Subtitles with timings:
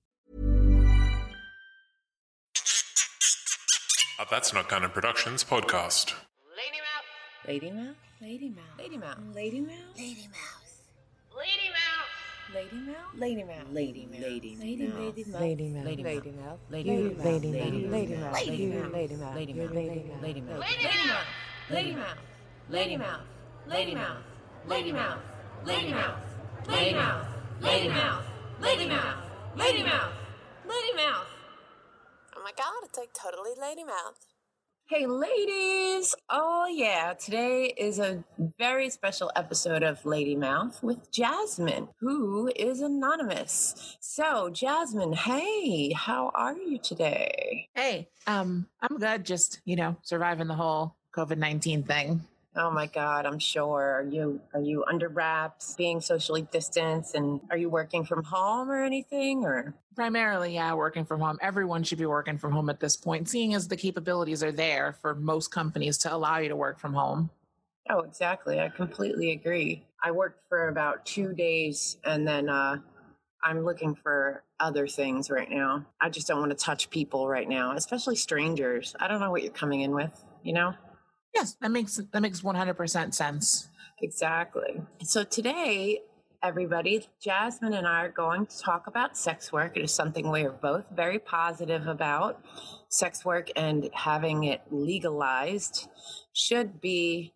[4.21, 6.15] A That's Not Canon Productions podcast.
[6.57, 7.49] Lady Mouse.
[7.49, 7.97] Lady Mouse?
[8.21, 8.79] Lady Mouse.
[8.79, 9.19] Lady Mouse.
[9.35, 9.75] Lady Mouse?
[9.99, 10.77] Lady Mouse.
[11.37, 11.92] Lady Mouse.
[12.55, 12.97] Lady Mouse?
[13.17, 13.67] Lady Mouse.
[13.73, 14.21] Lady Mouse.
[14.21, 15.45] Lady Mouth Lady Mouse.
[16.33, 16.59] Mouse.
[16.71, 17.25] Lady Mouse.
[17.25, 18.21] Lady Lady Mouse.
[18.21, 18.47] Mouse.
[18.47, 18.93] Lady Lady Mouse.
[19.17, 19.35] Mouse.
[19.35, 19.57] Lady Lady Mouse.
[19.57, 19.63] Mouse.
[19.63, 19.87] Lady You Mouse.
[20.21, 20.59] Lady Mouse.
[21.71, 22.19] Lady You Mouse.
[22.71, 22.97] Lady Mouse.
[22.97, 23.23] Lady Mouse.
[23.67, 24.19] Lady Mouse.
[24.67, 24.93] Lady Mouse.
[24.93, 25.19] Lady Mouse.
[25.65, 26.19] Lady Mouse.
[26.67, 26.93] Lady Mouse.
[26.93, 27.25] Lady Mouse.
[27.61, 27.89] Lady Mouse.
[27.89, 28.25] Lady Mouse.
[28.61, 29.23] Lady Mouse.
[29.57, 30.13] Lady Mouse.
[30.67, 31.27] Lady Mouse.
[32.37, 34.32] Oh my god, it's like totally Lady Mouth.
[34.89, 36.15] Hey, ladies!
[36.29, 37.15] Oh, yeah.
[37.15, 38.23] Today is a
[38.59, 43.97] very special episode of Lady Mouth with Jasmine, who is anonymous.
[44.01, 47.69] So, Jasmine, hey, how are you today?
[47.75, 49.25] Hey, um, I'm good.
[49.25, 52.25] Just you know, surviving the whole COVID nineteen thing.
[52.55, 53.95] Oh my God, I'm sure.
[53.95, 58.71] Are you are you under wraps, being socially distanced, and are you working from home
[58.71, 59.45] or anything?
[59.45, 61.39] Or Primarily, yeah, working from home.
[61.43, 64.97] Everyone should be working from home at this point, seeing as the capabilities are there
[65.03, 67.31] for most companies to allow you to work from home.
[67.91, 68.61] oh, exactly.
[68.61, 69.85] I completely agree.
[70.03, 72.79] I worked for about two days, and then uh,
[73.45, 75.85] I'm looking for other things right now.
[76.01, 78.95] I just don't want to touch people right now, especially strangers.
[78.99, 80.25] I don't know what you're coming in with.
[80.43, 80.75] You know.
[81.35, 83.69] Yes, that makes that makes 100% sense.
[84.01, 84.83] Exactly.
[85.03, 86.01] So today,
[86.43, 89.77] everybody, Jasmine and I are going to talk about sex work.
[89.77, 92.45] It is something we are both very positive about.
[92.89, 95.89] Sex work and having it legalized
[96.33, 97.33] should be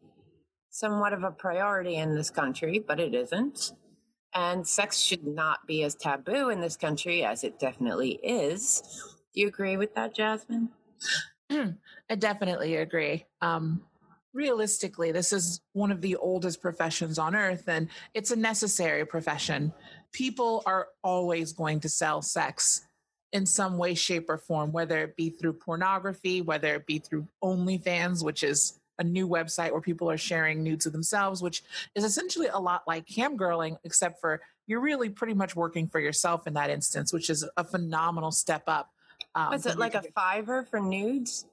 [0.70, 3.72] somewhat of a priority in this country, but it isn't.
[4.34, 8.82] And sex should not be as taboo in this country as it definitely is.
[9.32, 10.70] Do you agree with that, Jasmine?
[11.50, 13.24] I definitely agree.
[13.40, 13.82] Um,
[14.36, 19.72] realistically, this is one of the oldest professions on earth, and it's a necessary profession.
[20.12, 22.86] People are always going to sell sex
[23.32, 27.26] in some way, shape, or form, whether it be through pornography, whether it be through
[27.42, 31.62] OnlyFans, which is a new website where people are sharing nudes of themselves, which
[31.94, 36.46] is essentially a lot like camgirling, except for you're really pretty much working for yourself
[36.46, 38.90] in that instance, which is a phenomenal step up.
[39.34, 41.46] Um, Was it like a your- fiver for nudes?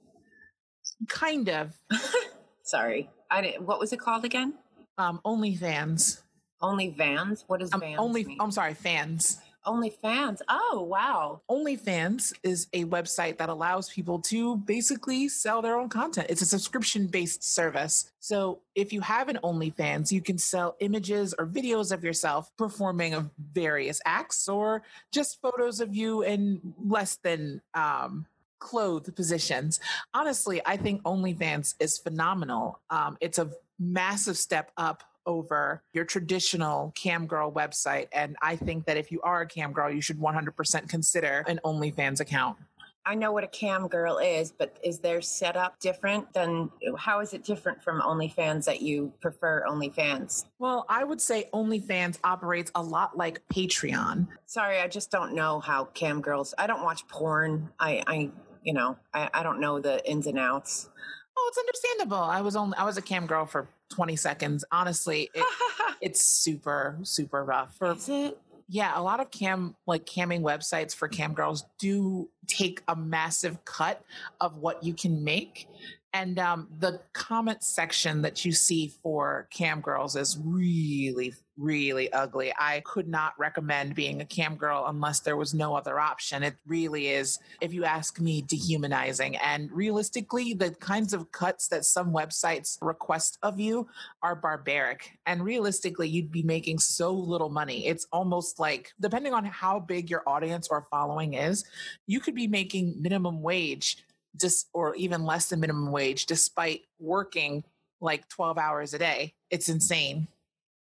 [1.09, 1.77] kind of
[2.63, 3.63] Sorry, I didn't.
[3.65, 4.53] What was it called again?
[4.97, 6.21] um, OnlyFans?
[6.61, 7.43] Only Vans.
[7.47, 8.37] What does Um, Vans only mean?
[8.39, 9.41] I'm sorry, fans.
[9.65, 10.41] Only fans.
[10.49, 11.41] Oh wow.
[11.49, 16.27] OnlyFans is a website that allows people to basically sell their own content.
[16.29, 18.11] It's a subscription based service.
[18.19, 23.13] So if you have an OnlyFans, you can sell images or videos of yourself performing
[23.13, 28.25] of various acts or just photos of you in less than um,
[28.63, 29.79] clothed positions.
[30.13, 32.79] Honestly, I think OnlyFans is phenomenal.
[32.89, 38.85] Um, it's a massive step up over your traditional cam girl website and i think
[38.85, 42.57] that if you are a cam girl you should 100% consider an onlyfans account
[43.05, 46.71] I know what a cam girl is, but is their setup different than?
[46.97, 50.45] How is it different from OnlyFans that you prefer OnlyFans?
[50.57, 55.59] well i would say onlyfans operates a lot like patreon Sorry, I just don't know
[55.59, 56.53] how cam girls.
[56.59, 57.71] I don't watch porn.
[57.79, 58.29] I, I,
[58.63, 60.89] you know, I, I don't know the ins and outs.
[61.37, 65.29] oh it's understandable i was only i was a cam girl for 20 seconds honestly
[65.33, 65.43] it,
[66.01, 68.37] it's super super rough for is it?
[68.69, 73.63] yeah, a lot of cam like camming websites for cam girls do take a massive
[73.65, 74.03] cut
[74.41, 75.67] of what you can make.
[76.15, 82.53] And um, the comment section that you see for cam girls is really, really ugly.
[82.55, 86.43] I could not recommend being a cam girl unless there was no other option.
[86.43, 89.37] It really is, if you ask me, dehumanizing.
[89.37, 93.87] And realistically, the kinds of cuts that some websites request of you
[94.21, 95.17] are barbaric.
[95.25, 97.87] And realistically, you'd be making so little money.
[97.87, 101.65] It's almost like, depending on how big your audience or following is,
[102.05, 103.97] you could be making minimum wage
[104.39, 107.63] just or even less than minimum wage despite working
[108.01, 109.33] like 12 hours a day.
[109.49, 110.27] It's insane.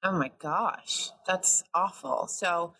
[0.03, 2.27] Oh my gosh, that's awful.
[2.27, 2.73] So,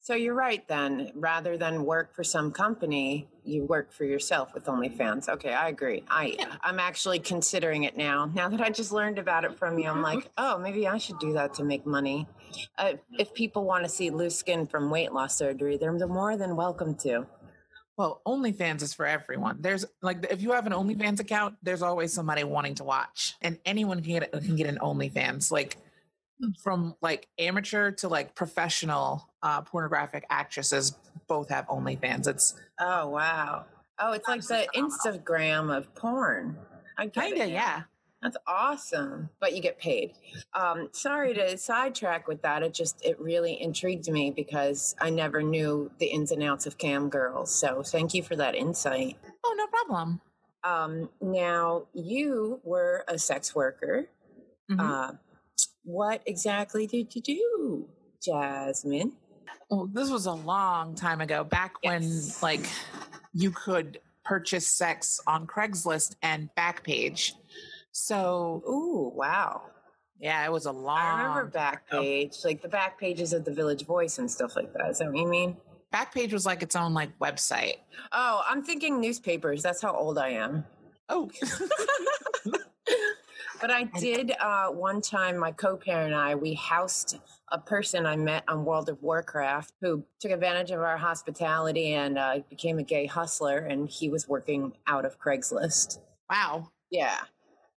[0.00, 1.12] So you're right then.
[1.14, 5.28] Rather than work for some company, you work for yourself with OnlyFans.
[5.30, 6.04] Okay, I agree.
[6.10, 8.30] I I'm actually considering it now.
[8.34, 11.18] Now that I just learned about it from you, I'm like, oh, maybe I should
[11.18, 12.26] do that to make money.
[12.78, 16.54] Uh, if people want to see loose skin from weight loss surgery, they're more than
[16.54, 17.26] welcome to.
[17.96, 19.58] Well, OnlyFans is for everyone.
[19.60, 23.58] There's like if you have an OnlyFans account, there's always somebody wanting to watch, and
[23.64, 25.52] anyone can get can get an OnlyFans.
[25.52, 25.76] Like
[26.62, 30.96] from like amateur to like professional uh, pornographic actresses
[31.28, 32.26] both have OnlyFans.
[32.26, 33.66] It's Oh wow.
[33.98, 36.56] Oh, it's like the Instagram of porn.
[36.98, 37.50] I kind of it.
[37.50, 37.82] yeah.
[38.24, 39.28] That's awesome.
[39.38, 40.14] But you get paid.
[40.54, 42.62] Um, sorry to sidetrack with that.
[42.62, 46.78] It just it really intrigued me because I never knew the ins and outs of
[46.78, 47.54] cam girls.
[47.54, 49.18] So thank you for that insight.
[49.44, 50.20] Oh, no problem.
[50.64, 54.08] Um, now you were a sex worker.
[54.70, 54.80] Mhm.
[54.80, 55.12] Uh,
[55.84, 57.88] what exactly did you do,
[58.22, 59.12] Jasmine?
[59.68, 61.92] Well, this was a long time ago, back Yes.
[62.42, 62.66] when like
[63.34, 67.32] you could purchase sex on Craigslist and Backpage.
[67.94, 69.62] So Ooh, wow.
[70.18, 70.98] yeah, it was a long.
[70.98, 74.90] I remember Backpage, like the back pages of the Village Voice and stuff like that.
[74.90, 75.56] Is that what you mean?
[75.92, 77.76] Backpage was like its own like website.
[78.10, 79.62] Oh, I'm thinking newspapers.
[79.62, 80.64] That's how old I am.
[81.08, 81.30] Oh,
[83.60, 85.38] But I did uh, one time.
[85.38, 87.18] My co-parent and I we housed
[87.52, 92.18] a person I met on World of Warcraft who took advantage of our hospitality and
[92.18, 93.58] uh, became a gay hustler.
[93.58, 96.00] And he was working out of Craigslist.
[96.28, 96.68] wow.
[96.90, 97.20] Yeah,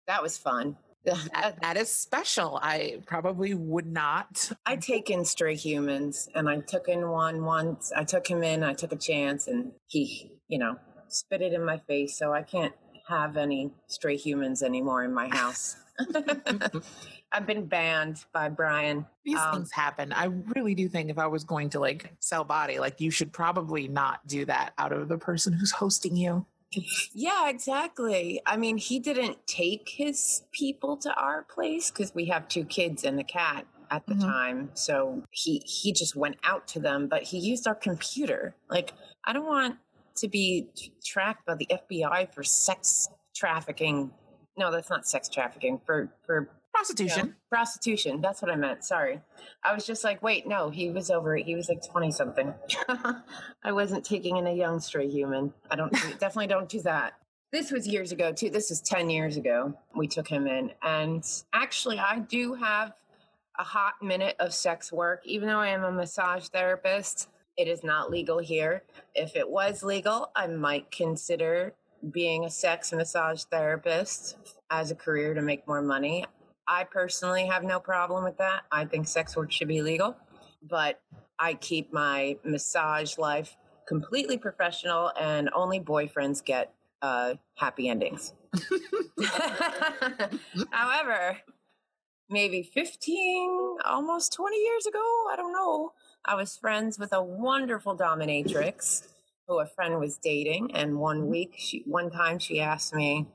[0.06, 0.76] that was fun.
[1.34, 2.58] That, that is special.
[2.62, 4.50] I probably would not.
[4.66, 7.92] I take in stray humans, and I took in one once.
[7.94, 8.62] I took him in.
[8.64, 10.76] I took a chance, and he, you know,
[11.08, 12.16] spit it in my face.
[12.16, 12.72] So I can't
[13.06, 15.76] have any stray humans anymore in my house.
[17.32, 19.04] I've been banned by Brian.
[19.24, 20.10] These Um, things happen.
[20.12, 23.32] I really do think if I was going to like sell body, like you should
[23.32, 26.46] probably not do that out of the person who's hosting you.
[27.12, 28.40] Yeah, exactly.
[28.46, 33.04] I mean, he didn't take his people to our place because we have two kids
[33.04, 34.20] and a cat at the Mhm.
[34.20, 34.70] time.
[34.74, 38.56] So he he just went out to them, but he used our computer.
[38.68, 38.92] Like,
[39.24, 39.78] I don't want
[40.16, 40.68] to be
[41.04, 44.12] tracked by the FBI for sex trafficking.
[44.56, 45.80] No, that's not sex trafficking.
[45.84, 47.36] For for Prostitution.
[47.48, 48.20] prostitution.
[48.20, 48.84] That's what I meant.
[48.84, 49.20] Sorry.
[49.62, 51.44] I was just like, wait, no, he was over it.
[51.46, 52.52] He was like 20 something.
[53.62, 55.52] I wasn't taking in a young stray human.
[55.70, 57.14] I don't, definitely don't do that.
[57.52, 58.50] This was years ago too.
[58.50, 59.78] This is 10 years ago.
[59.94, 60.72] We took him in.
[60.82, 62.92] And actually, I do have
[63.56, 67.28] a hot minute of sex work, even though I am a massage therapist.
[67.56, 68.82] It is not legal here.
[69.14, 71.74] If it was legal, I might consider
[72.10, 74.36] being a sex massage therapist
[74.70, 76.24] as a career to make more money.
[76.66, 78.62] I personally have no problem with that.
[78.72, 80.16] I think sex work should be legal,
[80.62, 81.00] but
[81.38, 83.56] I keep my massage life
[83.86, 86.72] completely professional, and only boyfriends get
[87.02, 88.32] uh, happy endings.
[90.70, 91.38] However,
[92.30, 95.92] maybe 15, almost 20 years ago, I don't know,
[96.24, 99.06] I was friends with a wonderful dominatrix
[99.46, 100.74] who a friend was dating.
[100.74, 103.26] And one week, she, one time she asked me,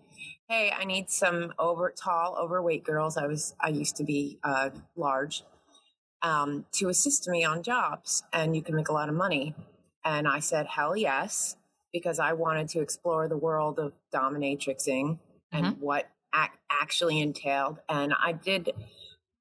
[0.50, 3.18] Hey, I need some over tall, overweight girls.
[3.18, 5.44] I was, I used to be uh, large
[6.24, 9.54] um, to assist me on jobs, and you can make a lot of money.
[10.04, 11.56] And I said, Hell yes,
[11.94, 15.20] because I wanted to explore the world of dominatrixing
[15.52, 17.78] and what ac- actually entailed.
[17.88, 18.72] And I did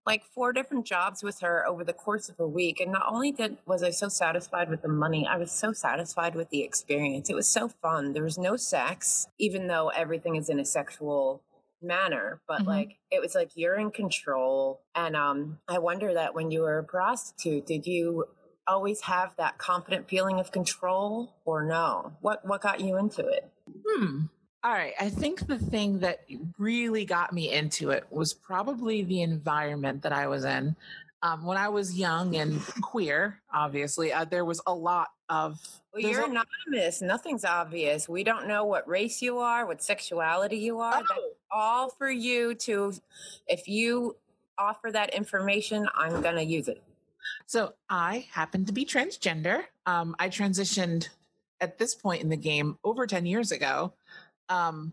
[0.09, 2.81] like four different jobs with her over the course of a week.
[2.81, 6.35] And not only did was I so satisfied with the money, I was so satisfied
[6.35, 7.29] with the experience.
[7.31, 8.15] It was so fun.
[8.15, 11.43] There was no sex, even though everything is in a sexual
[11.81, 12.67] manner but Mhm.
[12.67, 16.79] like it was like you're in control and um i wonder that when you were
[16.79, 18.25] a prostitute did you
[18.67, 23.45] always have that confident feeling of control or no what what got you into it
[23.87, 24.23] Hmm.
[24.65, 24.95] All right.
[25.00, 26.25] I think the thing that
[26.59, 30.75] really got me into it was probably the environment that I was in.
[31.23, 35.59] Um, when I was young and queer, obviously, uh, there was a lot of.
[35.93, 40.57] well, you're a- anonymous nothing's obvious we don't know what race you are what sexuality
[40.57, 41.33] you are that's Oh.
[41.50, 42.95] all for you to
[43.47, 44.17] if you
[44.57, 46.83] offer that information i'm gonna use it
[47.47, 49.65] So I happen to be transgender.
[49.85, 51.09] Um, I transitioned
[51.61, 53.93] at this point in the game over 10 years ago.
[54.49, 54.93] Um,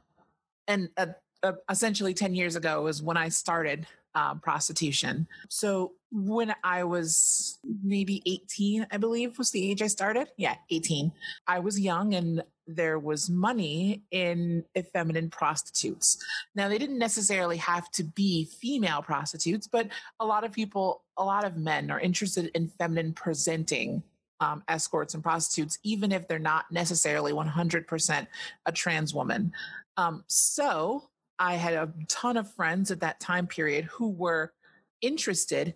[0.68, 1.08] and uh,
[1.44, 3.86] uh, essentially 10 years ago was when I started
[4.16, 5.28] um, prostitution.
[5.50, 10.30] So when I was maybe 18, I believe was the age I started.
[10.38, 11.12] Yeah, 18.
[11.48, 16.18] I was young and there was money in effeminate prostitutes.
[16.56, 21.24] Now, they didn't necessarily have to be female prostitutes, but a lot of people, a
[21.24, 24.02] lot of men are interested in feminine presenting
[24.40, 28.28] um, escorts and prostitutes, even if they're not necessarily 100%
[28.66, 29.54] a trans woman.
[29.98, 34.54] Um, so I had a ton of friends at that time period who were
[35.02, 35.76] interested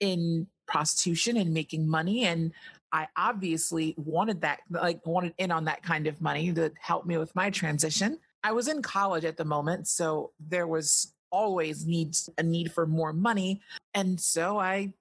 [0.00, 2.24] in prostitution and making money.
[2.24, 2.52] And
[2.92, 7.18] I obviously wanted that, like, wanted in on that kind of money to help me
[7.18, 8.18] with my transition.
[8.42, 12.86] I was in college at the moment, so there was always needs a need for
[12.86, 13.60] more money.
[13.94, 14.92] And so I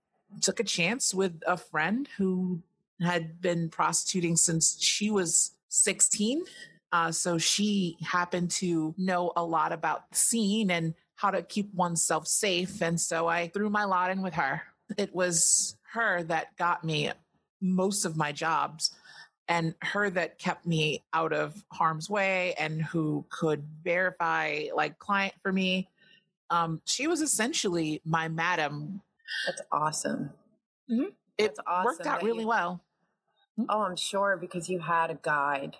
[0.41, 2.61] took a chance with a friend who
[3.01, 6.43] had been prostituting since she was 16.
[6.91, 11.73] Uh, so she happened to know a lot about the scene and how to keep
[11.73, 12.81] oneself safe.
[12.81, 14.63] And so I threw my lot in with her.
[14.97, 17.11] It was her that got me
[17.61, 18.95] most of my jobs
[19.47, 25.33] and her that kept me out of harm's way and who could verify like client
[25.41, 25.89] for me
[26.51, 29.01] um, she was essentially my madam
[29.45, 30.29] That's awesome.
[30.89, 31.01] mm-hmm.
[31.37, 32.81] it That's awesome worked out that really you- well
[33.67, 35.77] Oh, I'm sure because you had a guide.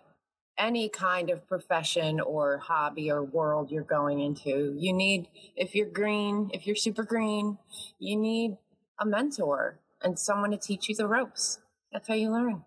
[0.57, 5.89] Any kind of profession or hobby or world you're going into, you need, if you're
[5.89, 7.57] green, if you're super green,
[7.98, 8.57] you need
[9.00, 11.59] a mentor and someone to teach you the ropes.
[11.93, 12.65] That's how you learn.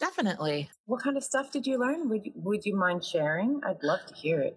[0.00, 2.08] definitely What kind of stuff did you learn?
[2.08, 3.60] Would you, would you mind sharing?
[3.64, 4.56] I'd love to hear it.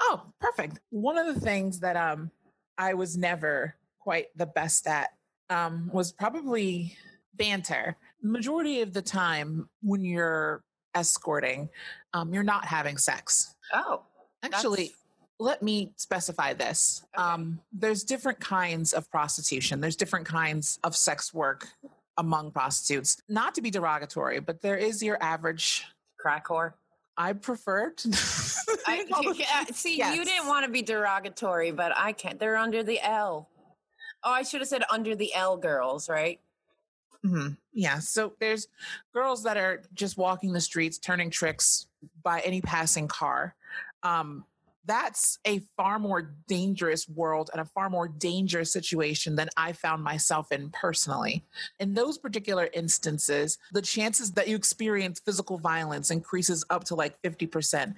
[0.00, 0.78] Oh, perfect.
[0.90, 2.30] One of the things that um
[2.76, 5.10] I was never quite the best at
[5.50, 6.96] um was probably
[7.34, 7.96] banter.
[8.22, 10.62] Majority of the time when you're
[10.94, 11.68] escorting,
[12.14, 13.54] um you're not having sex.
[13.72, 14.02] Oh,
[14.42, 14.94] Actually,
[15.40, 17.04] let me specify this.
[17.16, 17.22] Okay.
[17.22, 19.80] Um there's different kinds of prostitution.
[19.80, 21.68] There's different kinds of sex work
[22.16, 23.22] among prostitutes.
[23.28, 25.86] Not to be derogatory, but there is your average
[26.18, 26.72] crack whore.
[27.16, 28.08] I prefer to
[28.86, 32.38] I, yeah, see, you didn't want to be derogatory, but I can't.
[32.38, 33.48] They're under the L.
[34.24, 36.40] Oh, I should have said under the L girls, right?
[37.24, 37.98] Hmm Yeah.
[37.98, 38.68] So there's
[39.12, 41.86] girls that are just walking the streets, turning tricks
[42.22, 43.54] by any passing car.
[44.02, 44.44] Um,
[44.88, 50.02] that's a far more dangerous world and a far more dangerous situation than I found
[50.02, 51.44] myself in personally.
[51.78, 57.20] In those particular instances, the chances that you experience physical violence increases up to like
[57.20, 57.94] 50%.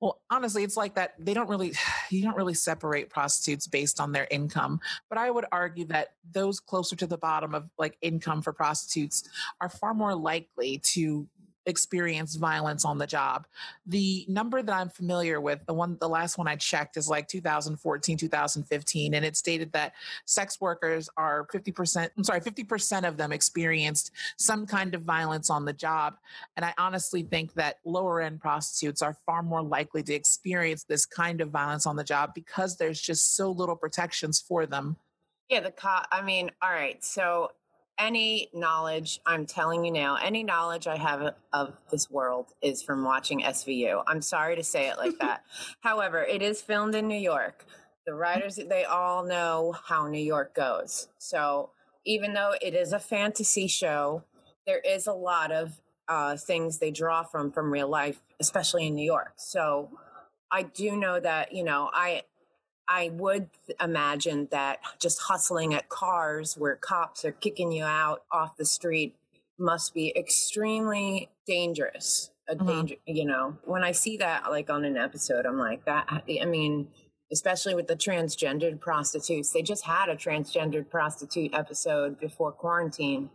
[0.00, 1.14] Well, honestly, it's like that.
[1.18, 1.72] They don't really,
[2.10, 4.80] you don't really separate prostitutes based on their income.
[5.08, 9.28] But I would argue that those closer to the bottom of like income for prostitutes
[9.60, 11.26] are far more likely to
[11.66, 13.46] experience violence on the job.
[13.86, 17.28] The number that I'm familiar with, the one the last one I checked is like
[17.28, 19.92] 2014, 2015 and it stated that
[20.24, 25.64] sex workers are 50%, I'm sorry, 50% of them experienced some kind of violence on
[25.64, 26.16] the job.
[26.56, 31.06] And I honestly think that lower end prostitutes are far more likely to experience this
[31.06, 34.96] kind of violence on the job because there's just so little protections for them.
[35.48, 36.06] Yeah, the cop.
[36.12, 37.02] I mean, all right.
[37.04, 37.50] So,
[38.00, 43.04] any knowledge, I'm telling you now, any knowledge I have of this world is from
[43.04, 44.02] watching SVU.
[44.06, 45.44] I'm sorry to say it like that.
[45.80, 47.66] However, it is filmed in New York.
[48.06, 51.08] The writers, they all know how New York goes.
[51.18, 51.70] So,
[52.06, 54.24] even though it is a fantasy show,
[54.66, 55.78] there is a lot of
[56.08, 59.34] uh, things they draw from from real life, especially in New York.
[59.36, 59.90] So,
[60.50, 62.22] I do know that, you know, I
[62.90, 63.48] I would
[63.80, 69.14] imagine that just hustling at cars where cops are kicking you out off the street
[69.58, 72.32] must be extremely dangerous.
[72.48, 72.66] A Mhm.
[72.66, 73.56] danger, you know.
[73.64, 76.06] When I see that, like on an episode, I'm like that.
[76.10, 76.88] I mean,
[77.30, 83.30] especially with the transgendered prostitutes, they just had a transgendered prostitute episode before quarantine.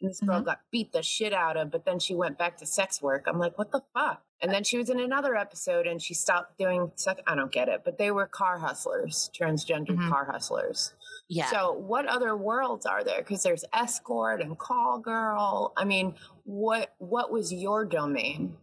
[0.00, 0.44] And this girl Mhm.
[0.46, 3.24] got beat the shit out of, but then she went back to sex work.
[3.26, 4.22] I'm like, what the fuck?
[4.42, 7.20] And then she was in another episode and she stopped doing sex.
[7.26, 10.08] I don't get it, but they were car hustlers, transgendered Mhm.
[10.08, 10.94] car hustlers.
[11.28, 11.50] Yeah.
[11.50, 13.18] So, what other worlds are there?
[13.18, 15.72] Because there's escort and call girl.
[15.76, 16.14] I mean,
[16.44, 18.56] what what was your domain?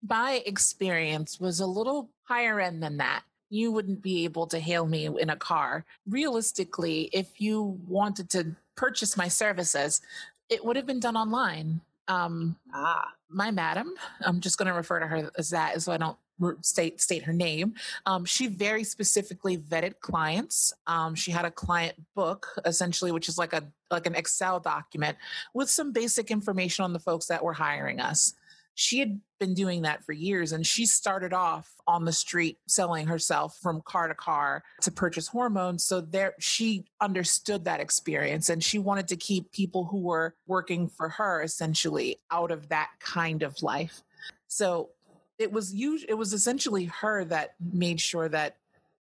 [0.00, 3.24] my experience was a little higher end than that.
[3.50, 5.84] You wouldn't be able to hail me in a car.
[6.06, 10.00] Realistically, if you wanted to purchase my services,
[10.48, 11.80] it would have been done online.
[12.08, 15.98] Um, Ah, my madam, I'm just going to refer to her as that so I
[15.98, 16.16] don't
[16.62, 17.74] state state her name.
[18.06, 20.72] Um, she very specifically vetted clients.
[20.86, 25.16] Um, she had a client book essentially, which is like a like an Excel document
[25.54, 28.34] with some basic information on the folks that were hiring us.
[28.80, 33.08] She had been doing that for years, and she started off on the street selling
[33.08, 35.82] herself from car to car to purchase hormones.
[35.82, 40.86] So there, she understood that experience, and she wanted to keep people who were working
[40.88, 44.04] for her essentially out of that kind of life.
[44.46, 44.90] So
[45.38, 48.58] it was us- it was essentially her that made sure that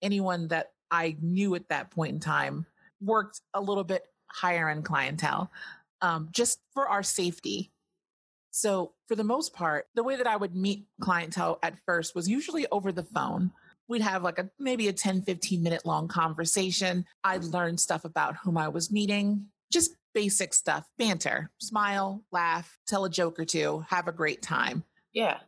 [0.01, 2.65] anyone that I knew at that point in time
[2.99, 5.49] worked a little bit higher end clientele,
[6.01, 7.71] um, just for our safety.
[8.51, 12.29] So, for the most part, the way that I would meet clientele at first was
[12.29, 13.51] usually over the phone.
[13.87, 17.05] We'd have like a maybe a 10, 15 minute long conversation.
[17.23, 23.05] I'd learn stuff about whom I was meeting, just basic stuff, banter, smile, laugh, tell
[23.05, 24.83] a joke or two, have a great time.
[25.13, 25.39] Yeah.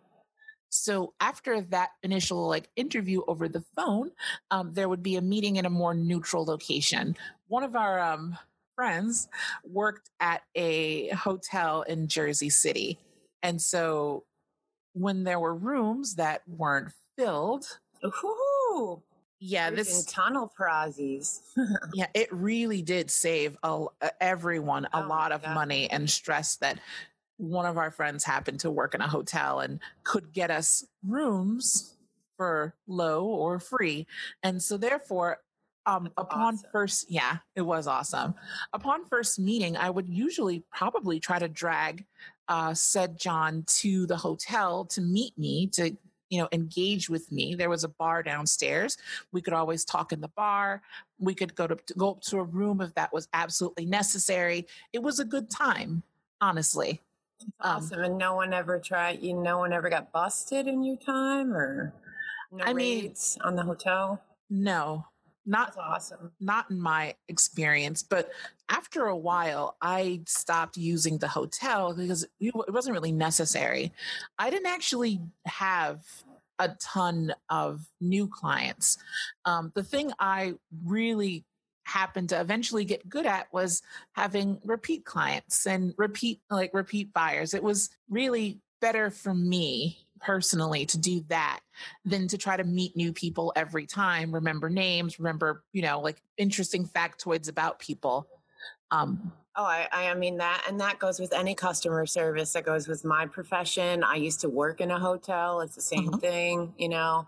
[0.69, 4.11] So after that initial like interview over the phone,
[4.49, 7.15] um, there would be a meeting in a more neutral location.
[7.47, 8.37] One of our um,
[8.75, 9.27] friends
[9.63, 12.99] worked at a hotel in Jersey City,
[13.41, 14.23] and so
[14.93, 17.65] when there were rooms that weren't filled,
[18.05, 19.01] Ooh.
[19.39, 21.41] yeah, this tunnel prazzies.
[21.93, 23.85] yeah, it really did save a,
[24.21, 25.55] everyone a Oh lot of God.
[25.55, 26.79] money and stress that
[27.37, 31.97] one of our friends happened to work in a hotel and could get us rooms
[32.37, 34.05] for low or free.
[34.43, 35.39] And so therefore,
[35.85, 36.69] um, upon awesome.
[36.71, 38.33] first, yeah, it was awesome.
[38.73, 42.05] Upon first meeting, I would usually probably try to drag
[42.49, 45.95] uh, said John to the hotel to meet me to
[46.29, 48.97] you know engage with me there was a bar downstairs
[49.31, 50.81] we could always talk in the bar
[51.19, 55.01] we could go to go up to a room if that was absolutely necessary it
[55.03, 56.01] was a good time
[56.41, 57.01] honestly
[57.61, 57.99] Um, Awesome.
[58.03, 61.93] and no one ever tried you no one ever got busted in your time or
[62.51, 64.19] no I mean- raids on the hotel?
[64.49, 65.05] no
[65.45, 66.31] not That's awesome.
[66.39, 68.29] not in my experience but
[68.69, 73.91] after a while i stopped using the hotel because it wasn't really necessary
[74.39, 76.03] i didn't actually have
[76.59, 78.97] a ton of new clients
[79.45, 80.53] um, the thing i
[80.85, 81.45] really
[81.85, 83.81] happened to eventually get good at was
[84.13, 90.85] having repeat clients and repeat like repeat buyers it was really better for me personally
[90.87, 91.59] to do that
[92.05, 96.21] than to try to meet new people every time, remember names, remember, you know, like
[96.37, 98.27] interesting factoids about people.
[98.91, 102.53] Um, Oh, I, I mean that, and that goes with any customer service.
[102.53, 104.03] That goes with my profession.
[104.03, 105.61] I used to work in a hotel.
[105.61, 106.21] It's the same Mhm.
[106.21, 107.27] thing, you know.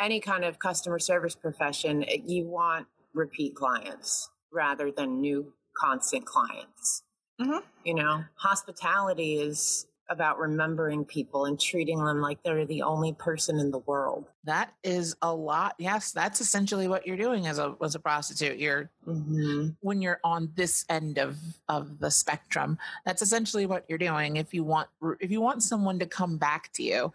[0.00, 7.02] Any kind of customer service profession, you want repeat clients rather than new constant clients.
[7.38, 7.62] Mhm.
[7.84, 13.58] You know, hospitality is about remembering people and treating them like they're the only person
[13.58, 14.26] in the world.
[14.44, 15.74] that is a lot.
[15.78, 18.58] Yes, that's essentially what you're doing as a as a prostitute.
[18.58, 19.68] You're Mm-hmm.
[19.80, 21.36] when you're on this end of
[21.68, 22.78] of the spectrum.
[23.04, 24.36] That's essentially what you're doing.
[24.36, 24.88] If you want
[25.20, 27.12] if you want someone to come back to you,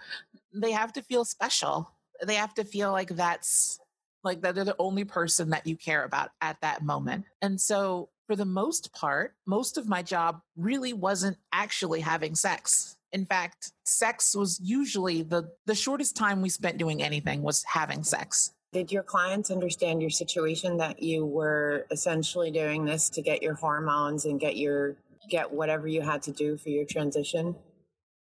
[0.53, 1.91] they have to feel special.
[2.23, 3.79] They have to feel like that's
[4.23, 7.25] like that they're the only person that you care about at that moment.
[7.41, 12.95] And so for the most part, most of my job really wasn't actually having sex.
[13.11, 18.03] In fact, sex was usually the the shortest time we spent doing anything was having
[18.03, 18.51] sex.
[18.71, 23.55] Did your clients understand your situation that you were essentially doing this to get your
[23.55, 24.95] hormones and get your
[25.27, 27.55] get whatever you had to do for your transition?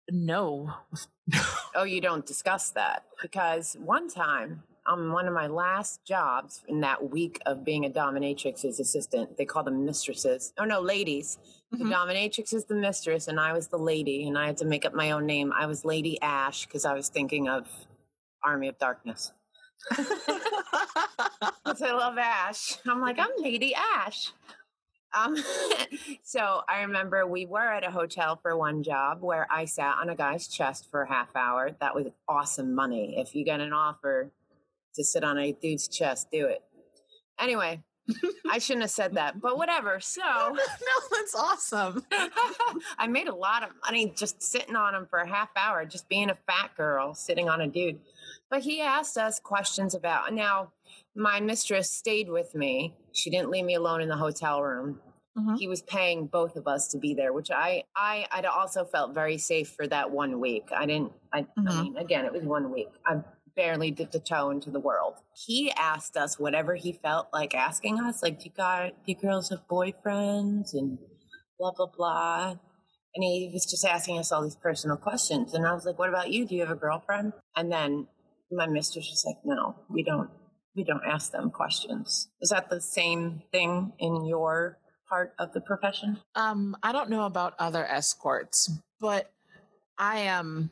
[0.09, 0.73] No.
[1.75, 6.81] Oh, you don't discuss that because one time on one of my last jobs in
[6.81, 10.53] that week of being a dominatrix's assistant, they call them mistresses.
[10.59, 11.39] Oh no, ladies.
[11.73, 11.93] The Mhm.
[11.93, 14.95] dominatrix is the mistress, and I was the lady, and I had to make up
[14.95, 15.53] my own name.
[15.53, 17.69] I was Lady Ash because I was thinking of
[18.45, 19.33] Army of Darkness.
[21.65, 22.79] Because I love Ash.
[22.87, 24.33] I'm like, I'm Lady Ash.
[25.13, 25.37] Um,
[26.23, 30.09] so I remember we were at a hotel for one job where I sat on
[30.11, 31.73] a guy's chest for a half hour.
[31.81, 33.17] That was awesome money.
[33.19, 34.31] If you get an offer
[34.97, 36.63] to sit on a dude's chest, do it.
[37.39, 37.83] Anyway,
[38.51, 39.99] I shouldn't have said that, but whatever.
[40.01, 40.57] So no,
[41.13, 42.05] that's awesome.
[42.99, 46.09] I made a lot of money just sitting on him for a half hour, just
[46.09, 47.99] being a fat girl sitting on a dude.
[48.51, 50.73] But he asked us questions about now.
[51.17, 52.95] My mistress stayed with me.
[53.13, 55.01] She didn't leave me alone in the hotel room.
[55.37, 55.59] Mhm.
[55.59, 59.13] He was paying both of us to be there, which I I I also felt
[59.15, 60.69] very safe for that one week.
[60.75, 61.13] I didn't.
[61.33, 61.83] I, I Mhm.
[61.83, 62.89] mean, again, it was one week.
[63.07, 63.17] I
[63.57, 65.15] barely dipped a toe into the world.
[65.35, 69.19] He asked us whatever he felt like asking us, like, "Do you guys, do you
[69.19, 70.99] girls have boyfriends?" and
[71.59, 72.57] blah blah blah.
[73.15, 75.55] And he was just asking us all these personal questions.
[75.55, 76.47] And I was like, What about you?
[76.47, 77.33] Do you have a girlfriend?
[77.57, 78.07] And then
[78.53, 80.31] my mistress was like, No, we don't
[80.77, 82.29] we don't ask them questions.
[82.43, 86.19] Is that the same thing in your part of the profession?
[86.35, 89.33] Um, I don't know about other escorts, but
[89.99, 90.71] I am.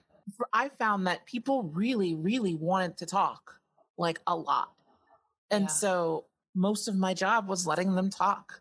[0.53, 3.57] I found that people really, really wanted to talk,
[3.99, 4.73] like a lot,
[5.51, 5.69] and Yeah.
[5.69, 8.61] so most of my job was letting them talk.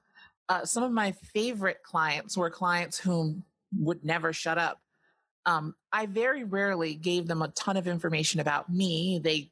[0.49, 3.43] Uh, some of my favorite clients were clients whom
[3.78, 4.82] would never shut up.
[5.45, 9.19] Um, I very rarely gave them a ton of information about me.
[9.23, 9.52] They,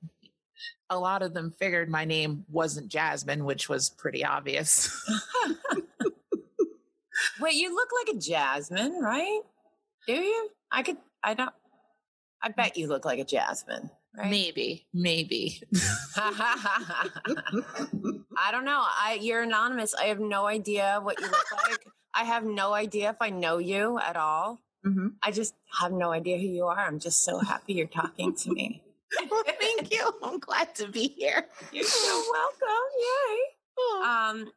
[0.90, 4.90] a lot of them figured my name wasn't Jasmine, which was pretty obvious.
[7.40, 9.42] Wait, you look like a Jasmine, right?
[10.08, 10.50] Do you?
[10.72, 10.98] I could.
[11.24, 11.52] I don't.
[12.44, 13.90] I bet you look like a Jasmine.
[14.18, 14.30] Right?
[14.30, 15.62] Maybe, maybe.
[16.16, 17.12] I
[18.52, 18.84] don't know.
[18.84, 19.94] I you're anonymous.
[19.94, 21.86] I have no idea what you look like.
[22.14, 24.62] I have no idea if I know you at all.
[24.84, 26.80] hmm I just have no idea who you are.
[26.80, 28.84] I'm just so happy you're talking to me.
[29.30, 30.12] Well, thank you.
[30.24, 31.46] I'm glad to be here.
[31.72, 32.86] You're so welcome.
[33.08, 33.38] Yay.
[34.06, 34.52] Um,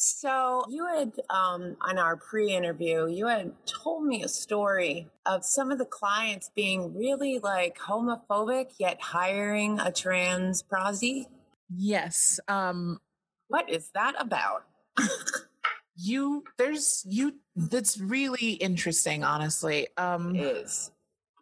[0.00, 5.72] so you had um on our pre-interview, you had told me a story of some
[5.72, 11.26] of the clients being really like homophobic yet hiring a trans prosy.
[11.68, 12.38] Yes.
[12.46, 13.00] Um,
[13.48, 14.66] What is that about?
[15.96, 19.88] you there's you that's really interesting, honestly.
[19.96, 20.92] Um Is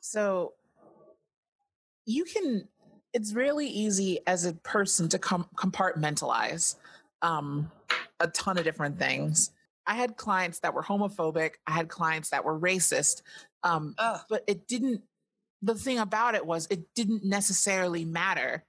[0.00, 0.54] so
[2.06, 2.68] you can
[3.12, 6.76] it's really easy as a person to com- compartmentalize
[7.26, 7.70] um
[8.20, 9.50] a ton of different things.
[9.86, 13.22] I had clients that were homophobic, I had clients that were racist.
[13.62, 13.94] Um
[14.30, 15.02] but it didn't
[15.62, 18.64] the thing about it was it didn't necessarily matter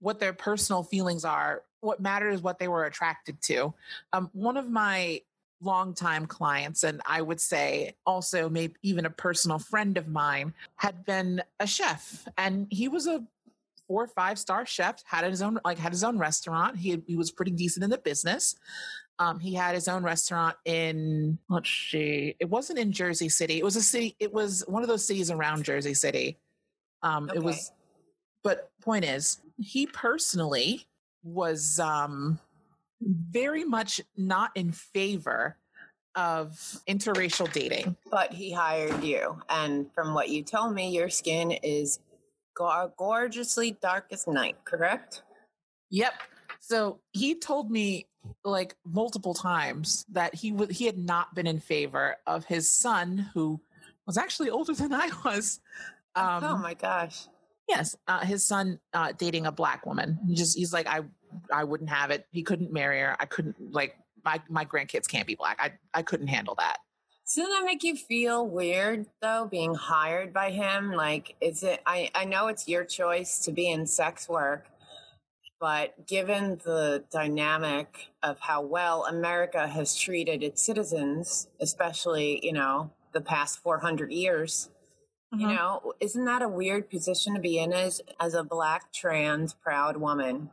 [0.00, 3.72] what their personal feelings are what mattered is what they were attracted to
[4.12, 5.20] um, one of my
[5.62, 11.04] longtime clients and i would say also maybe even a personal friend of mine had
[11.04, 13.24] been a chef and he was a
[13.86, 17.16] four or five star chef had his own like had his own restaurant he, he
[17.16, 18.56] was pretty decent in the business
[19.18, 23.58] um, he had his own restaurant in let's see, it wasn't in Jersey City.
[23.58, 24.16] It was a city.
[24.18, 26.38] It was one of those cities around Jersey City.
[27.02, 27.70] Um, It was,
[28.42, 30.86] but point is, he personally
[31.22, 32.40] was um,
[33.00, 35.56] very much not in favor
[36.16, 36.50] of
[36.88, 37.96] interracial dating.
[38.10, 42.00] but he hired you, and from what you told me, your skin is
[42.54, 44.56] go- gorgeously darkest night.
[44.64, 45.22] Correct?
[45.90, 46.14] Yep.
[46.60, 48.06] So he told me
[48.44, 53.30] like multiple times that he would he had not been in favor of his son,
[53.34, 53.60] who
[54.06, 55.60] was actually older than I was.
[56.14, 57.26] Um, oh my gosh.
[57.68, 60.18] Yes, uh, his son uh, dating a black woman.
[60.26, 61.00] He just he's like I
[61.52, 62.26] I wouldn't have it.
[62.30, 63.16] He couldn't marry her.
[63.18, 65.58] I couldn't like my my grandkids can't be black.
[65.60, 66.78] I I couldn't handle that.
[67.34, 70.92] Doesn't that make you feel weird though, being hired by him?
[70.92, 71.80] Like, is it?
[71.84, 74.66] I I know it's your choice to be in sex work,
[75.60, 82.92] but given the dynamic of how well America has treated its citizens, especially you know
[83.12, 84.70] the past four hundred years,
[85.38, 85.56] you Mhm.
[85.56, 89.96] know, isn't that a weird position to be in as as a black trans proud
[89.96, 90.50] woman?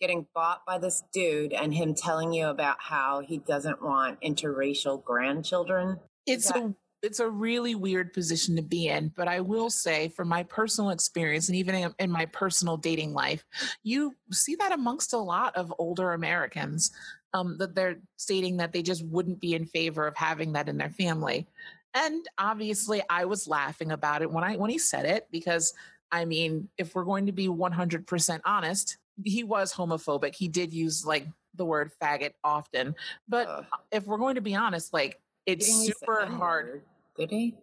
[0.00, 5.02] Getting bought by this dude and him telling you about how he doesn't want interracial
[5.02, 6.00] grandchildren.
[6.26, 10.08] It's that- a it's a really weird position to be in, but I will say
[10.08, 13.42] from my personal experience and even in, my personal dating life,
[13.82, 16.90] you see that amongst a lot of older Americans
[17.32, 20.76] um, that they're stating that they just wouldn't be in favor of having that in
[20.76, 21.46] their family.
[21.94, 25.72] And obviously, I was laughing about it when I when he said it because
[26.12, 30.34] I mean, if we're going to be 100% honest, he was homophobic.
[30.34, 32.94] He did use like the word faggot often,
[33.28, 33.64] but Ugh.
[33.92, 36.82] if we're going to be honest, like it's didn't use the super hard.
[37.16, 37.54] Did he?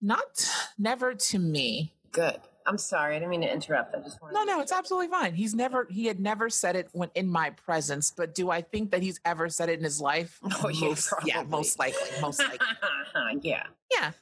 [0.00, 1.94] Not never to me.
[2.12, 2.40] Good.
[2.66, 3.16] I'm sorry.
[3.16, 3.94] I didn't mean to interrupt.
[3.94, 4.34] I just wanted.
[4.34, 5.34] No, to no, it's absolutely fine.
[5.34, 8.90] He's never he had never said it when in my presence, but do I think
[8.92, 10.40] that he's ever said it in his life?
[10.62, 12.66] Oh, yeah, most, yeah, most likely, most likely.
[13.42, 13.64] yeah.
[13.92, 14.12] Yeah.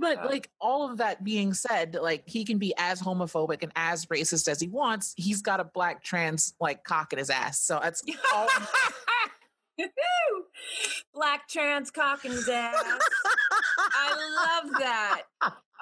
[0.00, 3.70] But Uh, like all of that being said, like he can be as homophobic and
[3.76, 5.12] as racist as he wants.
[5.16, 7.60] He's got a black trans like cock in his ass.
[7.60, 8.02] So that's
[8.34, 8.48] all
[11.14, 12.74] Black trans cock in his ass.
[13.78, 15.22] I love that.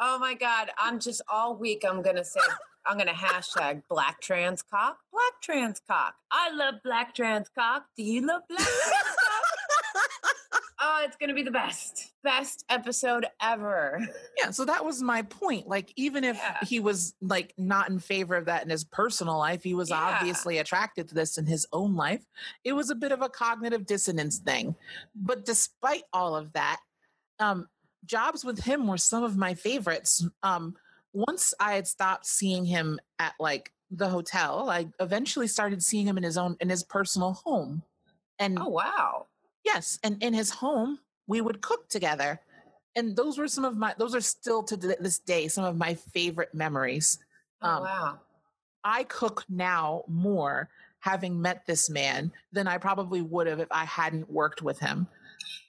[0.01, 0.71] Oh my god!
[0.79, 1.85] I'm just all week.
[1.89, 2.41] I'm gonna say.
[2.87, 4.99] I'm gonna hashtag black trans cock.
[5.13, 6.15] Black trans cock.
[6.31, 7.85] I love black trans cock.
[7.97, 9.18] Do you love black trans cock?
[10.81, 14.01] Oh, it's gonna be the best, best episode ever.
[14.39, 15.67] Yeah, so that was my point.
[15.67, 16.59] Like, even if Yeah.
[16.65, 19.97] he was like not in favor of that in his personal life, he was Yeah.
[20.01, 22.25] obviously attracted to this in his own life.
[22.63, 24.77] It was a bit of a cognitive dissonance thing.
[25.17, 26.81] But despite all of that,
[27.41, 27.69] um,
[28.05, 30.25] jobs with him were some of my favorites.
[30.45, 30.77] Um,
[31.13, 36.17] once I had stopped seeing him at like the hotel, I eventually started seeing him
[36.19, 37.83] in his own in his personal home.
[38.39, 39.27] And Oh wow!
[39.65, 42.41] Yes, and in his home, we would cook together.
[42.97, 45.95] And those were some of my those are still to this day some of my
[45.95, 47.19] favorite memories.
[47.63, 48.19] Oh Um, wow!
[48.83, 50.69] I cook now more
[51.01, 55.07] having met this man than I probably would have if I hadn't worked with him.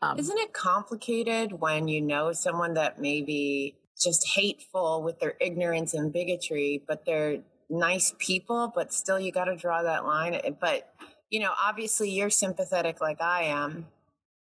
[0.02, 5.36] Um, Isn't it complicated when you know someone that may be just hateful with their
[5.40, 10.34] ignorance and bigotry, but they're nice people, but still you got to draw that line.
[10.36, 10.92] Eh, But,
[11.30, 13.88] you know, obviously you're sympathetic like I am.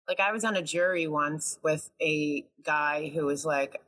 [0.08, 3.80] Like I was on a jury once with a guy who was like,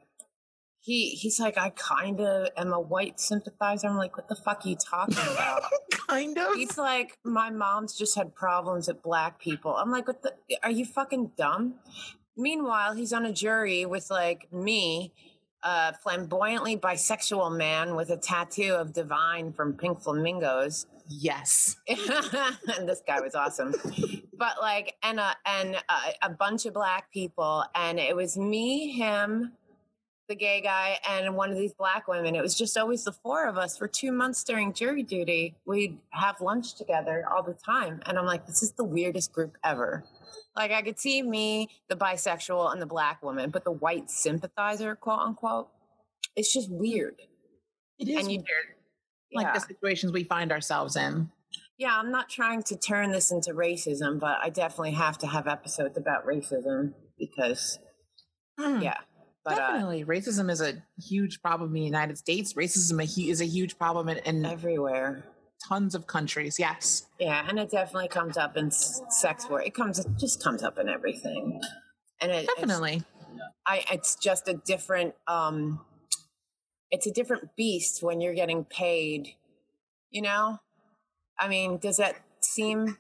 [0.81, 3.89] he he's like, I kind of am a white sympathizer.
[3.89, 5.63] I'm like, what the fuck are you talking about?
[6.09, 6.55] kind of.
[6.55, 9.75] He's like, my mom's just had problems with black people.
[9.77, 10.33] I'm like, what the?
[10.63, 11.75] Are you fucking dumb?
[12.37, 15.13] Meanwhile, he's on a jury with like me,
[15.63, 20.87] a flamboyantly bisexual man with a tattoo of Divine from Pink Flamingos.
[21.09, 21.77] Yes.
[21.89, 21.99] and
[22.89, 23.75] this guy was awesome.
[24.37, 28.93] But like, and a and a, a bunch of black people, and it was me,
[28.93, 29.53] him,
[30.29, 32.35] the gay guy, and one of these black women.
[32.37, 35.57] It was just always the four of us for two months during jury duty.
[35.67, 39.57] We'd have lunch together all the time, and I'm like, this is the weirdest group
[39.65, 40.05] ever.
[40.55, 44.95] Like I could see me, the bisexual, and the black woman, but the white sympathizer,
[44.95, 45.69] quote unquote,
[46.37, 47.15] it's just weird.
[47.99, 48.75] It is And you- weird.
[49.33, 49.53] Like Yeah.
[49.55, 51.31] the situations we find ourselves in.
[51.79, 55.47] Yeah, I'm not trying to turn this into racism, but I definitely have to have
[55.47, 57.79] episodes about racism because,
[58.59, 58.81] Hmm.
[58.81, 58.99] yeah.
[59.45, 62.55] But uh, Definitely, racism is a huge problem in the United States.
[62.55, 65.25] Racism is a huge problem in, in everywhere.
[65.69, 66.59] tons of countries.
[66.59, 69.67] Yes, Yeah, and it definitely comes up in sex work.
[69.67, 71.61] It comes, it just comes up in everything.
[72.21, 73.03] And it, it's- definitely.
[73.67, 75.85] I it's just a different um
[76.91, 79.29] it's a different beast when you're getting paid,
[80.11, 80.59] you know?
[81.39, 82.99] I mean, does that seem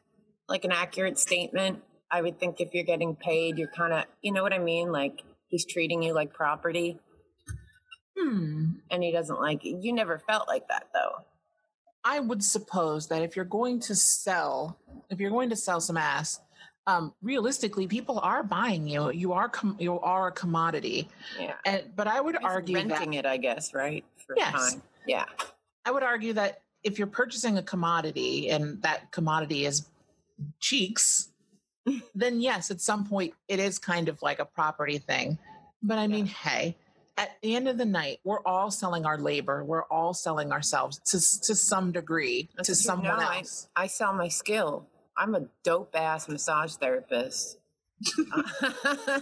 [0.49, 1.83] like an accurate statement?
[2.11, 4.93] I would think if you're getting paid, you're kind of, you know what I mean?
[4.93, 6.99] Like he's treating you like property
[8.19, 8.71] Hmm.
[8.91, 9.83] and he doesn't like it.
[9.83, 11.25] You never felt like that though.
[12.05, 14.79] I would suppose that if you're going to sell,
[15.11, 16.41] if you're going to sell some ass,
[16.89, 19.11] um, realistically, people are buying you.
[19.13, 21.07] You are com- you are a commodity.
[21.39, 21.53] Yeah.
[21.67, 24.05] And but I would He's argue that renting it, I guess, right?
[24.27, 24.73] For Yes.
[24.73, 24.83] time.
[25.07, 25.27] Yeah.
[25.85, 29.87] I would argue that if you're purchasing a commodity and that commodity is
[30.61, 31.29] cheeks,
[32.15, 35.39] then yes, at some point it is kind of like a property thing.
[35.83, 36.75] But I mean, hey,
[37.19, 39.63] at the end of the night, we're all selling our labor.
[39.63, 43.69] We're all selling ourselves to to some degree That's to someone No, I- else.
[43.77, 44.87] I sell my skill.
[45.19, 47.59] I'm a dope ass massage therapist.
[48.33, 48.43] Uh,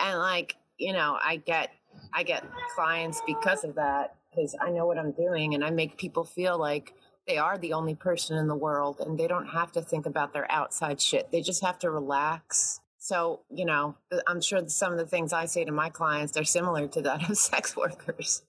[0.00, 1.70] and like, you know, I get
[2.14, 2.44] I get
[2.74, 6.58] clients because of that because I know what I'm doing and I make people feel
[6.58, 6.94] like
[7.26, 10.32] they are the only person in the world and they don't have to think about
[10.32, 11.30] their outside shit.
[11.30, 12.80] They just have to relax.
[12.98, 13.96] So, you know,
[14.26, 17.28] I'm sure some of the things I say to my clients are similar to that
[17.28, 18.42] of sex workers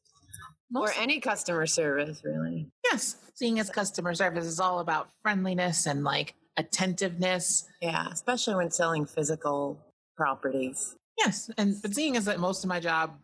[0.73, 2.69] or any customer service, really.
[2.83, 7.67] yes, seeing as customer service is all about friendliness and like attentiveness.
[7.81, 9.77] Yeah, especially when selling physical
[10.15, 10.95] properties.
[11.17, 13.17] Yes, and but seeing as that most of my job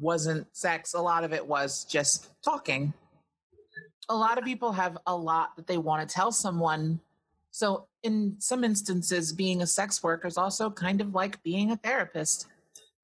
[0.00, 2.92] wasn't sex, a lot of it was just talking.
[4.08, 7.00] A lot of people have a lot that they want to tell someone.
[7.50, 11.76] So in some instances, being a sex worker is also kind of like being a
[11.76, 12.46] therapist.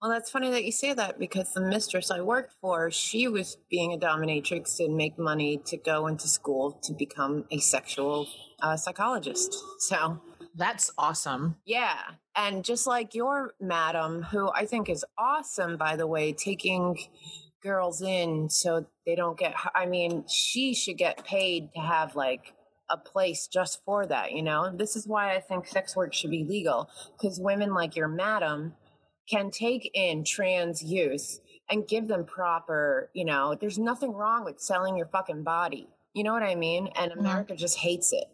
[0.05, 3.57] Well, that's funny that you say that because the mistress I worked for, she was
[3.71, 8.29] being a dominatrix to make money to go into school to become a sexual
[8.61, 9.57] uh, psychologist.
[9.79, 10.21] So,
[10.55, 11.57] That's awesome.
[11.64, 11.97] yeah.
[12.37, 16.99] And just like your madam, who I think is awesome, by the way, taking
[17.62, 22.53] girls in so they don't get, I mean, she should get paid to have like
[22.90, 24.71] a place just for that, you know?
[24.71, 28.75] This is why I think sex work should be legal because women like your madam
[29.29, 34.61] can take in trans youth and give them proper, you know, there's nothing wrong with
[34.61, 35.89] selling your fucking body.
[36.13, 36.89] You know what I mean?
[36.97, 37.21] And mm-hmm.
[37.21, 38.27] America just hates it.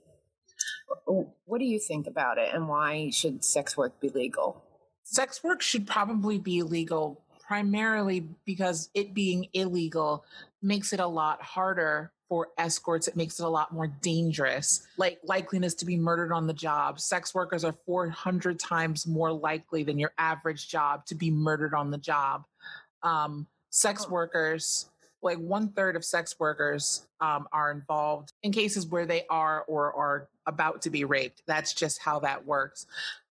[1.06, 4.64] What do you think about it and why should sex work be legal?
[5.04, 10.24] Sex work should probably be illegal primarily because it being illegal
[10.62, 13.08] makes it a lot harder for escorts.
[13.08, 14.86] It makes it a lot more dangerous.
[14.96, 17.00] Like likeliness to be murdered on the job.
[17.00, 21.90] Sex workers are 400 times more likely than your average job to be murdered on
[21.90, 22.44] the job.
[23.02, 24.12] Um, sex Oh.
[24.12, 24.88] workers,
[25.22, 29.92] like one third of sex workers um, are involved in cases where they are or
[29.92, 31.42] are about to be raped.
[31.46, 32.86] That's just how that works.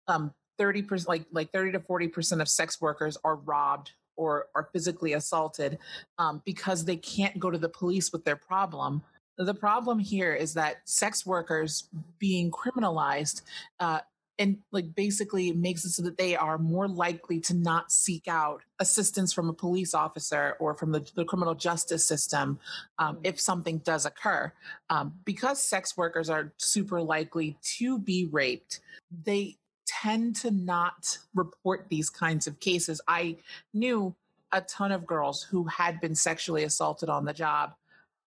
[0.07, 5.13] Um, 30% like like 30 to 40% of sex workers are robbed or are physically
[5.13, 5.77] assaulted
[6.17, 9.01] um, because they can't go to the police with their problem.
[9.37, 13.43] The problem here is that sex workers being criminalized
[13.79, 13.99] uh,
[14.39, 18.61] and like basically makes it so that they are more likely to not seek out
[18.79, 22.59] assistance from a police officer or from the, the criminal justice system
[22.99, 24.51] um, if something does occur.
[24.89, 28.81] Um, because sex workers are super likely to be raped
[29.23, 33.01] they tend to not report these kinds of cases.
[33.07, 33.37] I
[33.73, 34.15] knew
[34.51, 37.73] a ton of girls who had been sexually assaulted on the job.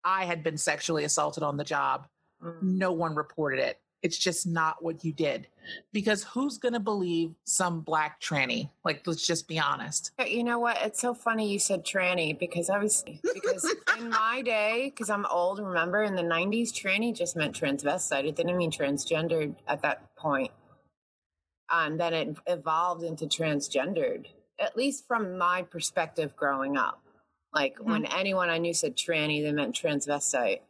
[0.04, 2.08] I had been sexually assaulted on the job.
[2.44, 2.62] Mm.
[2.62, 3.80] No one reported it.
[4.02, 5.48] It's just not what you did.
[5.94, 8.70] Because who's going to believe some black tranny?
[8.84, 10.12] Like, let's just be honest.
[10.28, 10.78] You know what?
[10.82, 15.26] It's so funny you said tranny because I was because in my day, because I'm
[15.28, 18.28] old, remember in the '90s, tranny just meant transvestite.
[18.28, 20.52] It didn't mean transgendered at that point.
[21.76, 24.28] And then it evolved into transgendered,
[24.60, 27.02] at least from my perspective growing up.
[27.52, 27.86] Like Mhm.
[27.86, 30.62] when anyone I knew said tranny, they meant transvestite.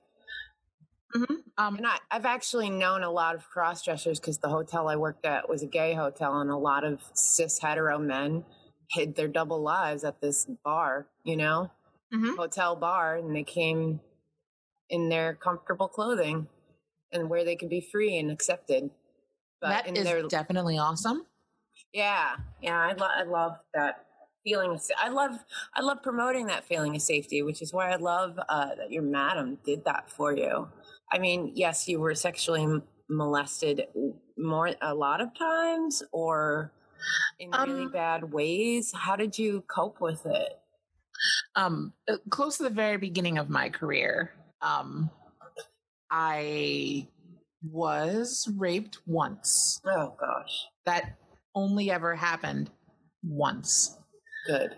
[1.57, 4.95] Um, And I, I've actually known a lot of cross dressers because the hotel I
[4.95, 8.45] worked at was a gay hotel, and a lot of cis hetero men
[8.89, 11.69] hid their double lives at this bar, you know,
[12.13, 12.37] Mhm.
[12.37, 13.99] hotel bar, and they came
[14.89, 16.47] in their comfortable clothing
[17.11, 18.89] and where they could be free and accepted.
[19.63, 21.25] But that is their definitely awesome.
[21.93, 24.05] yeah, yeah, I, lo- I love that
[24.45, 24.71] feeling.
[24.71, 25.39] Of, I love
[25.75, 29.03] I love promoting that feeling of safety, which is why I love uh, that your
[29.03, 30.67] madam did that for you.
[31.11, 32.67] I mean, yes, you were sexually
[33.09, 33.87] molested
[34.37, 36.71] more a lot of times, or
[37.39, 38.91] in really Um, bad ways.
[38.95, 40.59] How did you cope with it?
[41.55, 45.09] um uh, close to the very beginning of my career um
[46.09, 47.07] i
[47.63, 51.15] was raped once Oh gosh, that
[51.55, 52.69] only ever happened
[53.23, 53.97] once
[54.47, 54.75] good.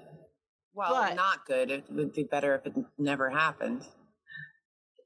[0.74, 1.72] Well, But- not good.
[1.72, 3.86] It would be better if it never happened.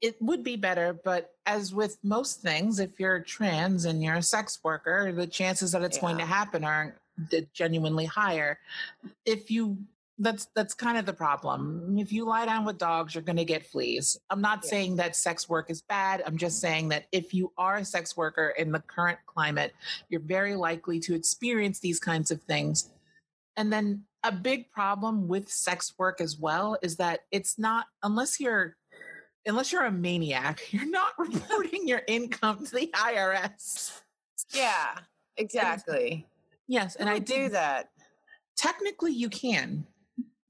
[0.02, 4.22] it would be better but as with most things if you're trans and you're a
[4.22, 6.98] sex worker the chances that it's going to happen are
[7.52, 8.58] genuinely higher
[9.26, 9.76] if you
[10.20, 13.44] that's that's kind of the problem if you lie down with dogs you're going to
[13.44, 14.70] get fleas i'm not Yeah.
[14.70, 18.16] saying that sex work is bad i'm just saying that if you are a sex
[18.16, 19.74] worker in the current climate
[20.08, 22.90] you're very likely to experience these kinds of things
[23.56, 28.38] and then a big problem with sex work as well is that it's not unless
[28.38, 28.76] you're
[29.46, 34.00] unless you're a maniac, you're not reporting your income to the IRS.
[34.52, 34.98] Yeah,
[35.36, 36.26] exactly.
[36.68, 37.88] Yes, and Who I do that.
[38.56, 39.86] Technically, you can.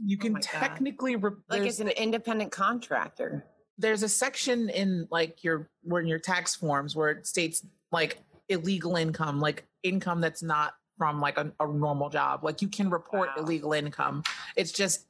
[0.04, 0.42] You Oh can God.
[0.42, 3.44] technically re- Like as an independent contractor.
[3.78, 8.18] there's a section in like your where in your tax forms where it states like
[8.48, 12.44] illegal income, like income that's not from like a, a normal job.
[12.44, 13.42] Like you can report Wow.
[13.44, 14.22] illegal income.
[14.56, 15.06] It's just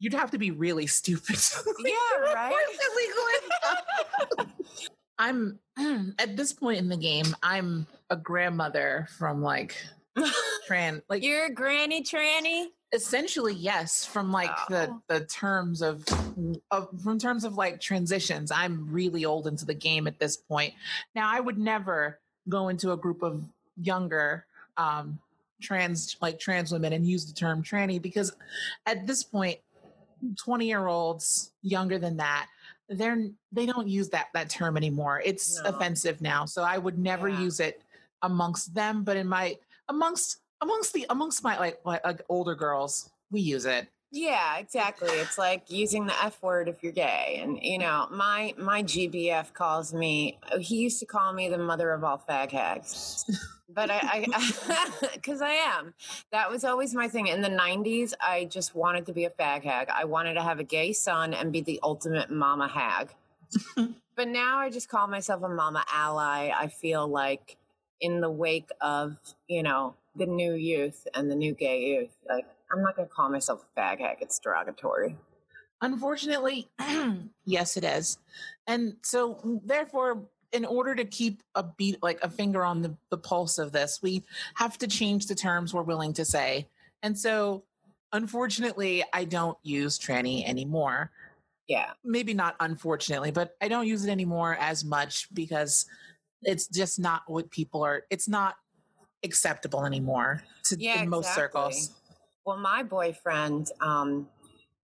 [0.00, 1.36] you'd have to be really stupid.
[1.84, 2.54] Yeah, right?
[2.92, 3.24] illegal
[4.38, 4.52] income.
[5.18, 5.58] I'm
[6.18, 9.76] at this point in the game, I'm a grandmother from like
[10.68, 12.66] tran like You're a granny tranny?
[12.94, 15.02] Essentially yes from like the Oh.
[15.08, 16.04] the terms of
[16.70, 20.72] of from terms of like transitions i'm really old into the game at this point
[21.14, 23.44] now i would never go into a group of
[23.76, 25.18] younger um
[25.60, 28.32] trans like trans women and use the term tranny because
[28.86, 29.58] at this point
[30.36, 32.46] 20 year olds younger than that
[32.88, 35.70] they're they don't use that that term anymore it's No.
[35.70, 37.40] offensive now so i would never Yeah.
[37.40, 37.82] use it
[38.22, 43.40] amongst them but in my amongst amongst the amongst my like like older girls we
[43.40, 45.10] use it Yeah, exactly.
[45.24, 47.40] It's like using the F word if you're gay.
[47.42, 51.90] And you know, my my GBF calls me he used to call me the mother
[51.90, 53.24] of all fag hags.
[53.68, 55.94] But I I because I am.
[56.30, 57.26] That was always my thing.
[57.26, 59.88] In the nineties, I just wanted to be a fag hag.
[59.88, 63.08] I wanted to have a gay son and be the ultimate mama hag.
[64.16, 66.52] but now I just call myself a mama ally.
[66.54, 67.56] I feel like
[68.00, 69.16] in the wake of,
[69.48, 73.28] you know, the new youth and the new gay youth, like I'm not gonna call
[73.30, 74.18] myself a fag hag.
[74.20, 75.16] It's derogatory.
[75.80, 76.68] unfortunately
[77.44, 78.18] yes it is
[78.66, 80.22] and so therefore
[80.52, 84.00] in order to keep a beat like a finger on the, the pulse of this
[84.00, 84.22] we
[84.54, 86.66] have to change the terms we're willing to say
[87.02, 87.64] and so
[88.12, 91.10] unfortunately i don't use tranny anymore
[91.66, 91.90] Yeah.
[92.04, 95.86] maybe not unfortunately, but I don't use it anymore as much because
[96.42, 98.04] it's just not what people are.
[98.10, 98.56] It's not
[99.24, 101.90] acceptable anymore to Yeah, in most circles.
[102.44, 104.28] Well, my boyfriend, um,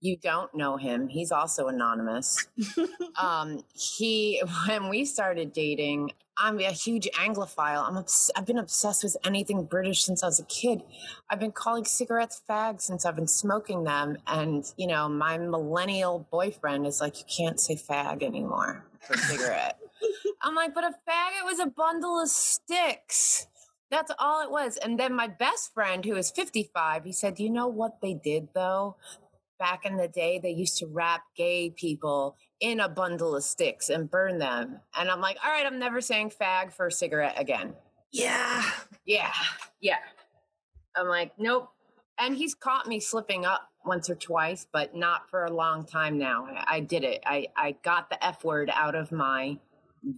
[0.00, 1.08] you don't know him.
[1.08, 2.46] He's also anonymous.
[3.18, 7.86] um, he, when we started dating, I'm a huge Anglophile.
[7.86, 10.82] I'm obs- I've been obsessed with anything British since I was a kid.
[11.28, 14.16] I've been calling cigarettes fags since I've been smoking them.
[14.26, 19.78] And, you know, my millennial boyfriend is like, you can't say fag anymore for cigarette.
[20.42, 23.46] I'm like, but a faggot was a bundle of sticks.
[23.90, 24.76] That's all it was.
[24.76, 28.48] And then my best friend, who is 55, he said, You know what they did
[28.54, 28.96] though?
[29.58, 33.90] Back in the day, they used to wrap gay people in a bundle of sticks
[33.90, 34.80] and burn them.
[34.96, 37.74] And I'm like, All right, I'm never saying fag for a cigarette again.
[38.12, 38.62] Yeah.
[39.04, 39.32] Yeah,
[39.80, 39.98] yeah.
[40.96, 41.70] I'm like, Nope.
[42.18, 46.18] And he's caught me slipping up once or twice, but not for a long time
[46.18, 46.46] now.
[46.66, 47.22] I, did it.
[47.24, 49.58] I, I got the F word out of my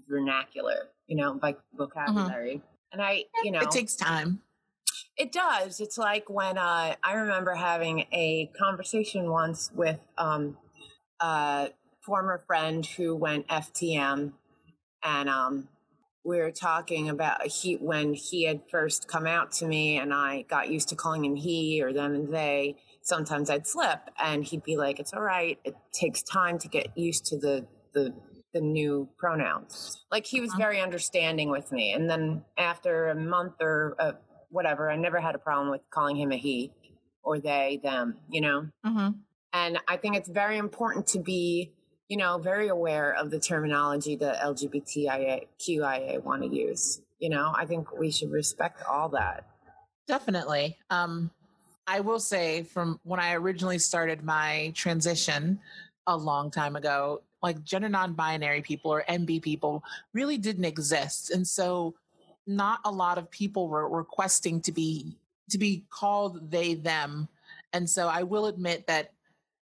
[0.09, 1.79] vernacular, you know, like mm-hmm.
[1.79, 2.61] vocabulary.
[2.93, 4.43] And I, you know, It takes time.
[5.17, 5.81] it does.
[5.81, 10.57] It's like when uh, I remember having a conversation once with um,
[11.21, 11.71] a
[12.05, 14.33] former friend who went FTM,
[15.03, 15.69] and um,
[16.25, 20.43] we were talking about he when he had first come out to me, and I
[20.43, 22.77] got used to calling him he or them and they.
[23.03, 25.59] Sometimes I'd slip, and he'd be like, "It's all right.
[25.65, 28.15] It takes time to get used to the the
[28.53, 30.59] the new pronouns." Like he was Mhm.
[30.59, 34.13] very understanding with me, and then after a month or uh,
[34.51, 36.73] whatever, I never had a problem with calling him a he
[37.23, 38.19] or they, them.
[38.29, 38.69] You know.
[38.85, 39.09] Mm-hmm.
[39.55, 41.73] And I think it's very important to be,
[42.09, 47.01] you know, very aware of the terminology the LGBTQIA want to use.
[47.19, 49.47] You know, I think we should respect all that.
[50.09, 50.79] Definitely.
[50.91, 51.31] Um,
[51.87, 55.61] I will say from when I originally started my transition
[56.07, 59.83] a long time ago, like gender non-binary people or NB people
[60.13, 61.31] really didn't exist.
[61.31, 61.95] And so
[62.47, 65.17] not a lot of people were requesting to be
[65.51, 67.29] to be called they them.
[67.73, 69.13] And so I will admit that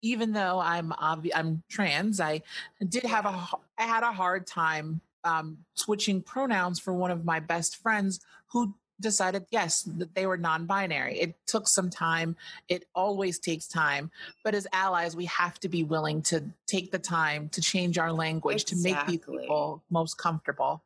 [0.03, 2.43] even though I'm obvi- I'm trans, I
[2.87, 3.49] did have a
[3.79, 8.21] I had a hard time um, switching pronouns for one of my best friends
[8.53, 12.37] who decided yes that they were non-binary it took some time
[12.69, 14.11] it always takes time
[14.45, 18.13] but as allies we have to be willing to take the time to change our
[18.13, 20.83] language to make these people most comfortable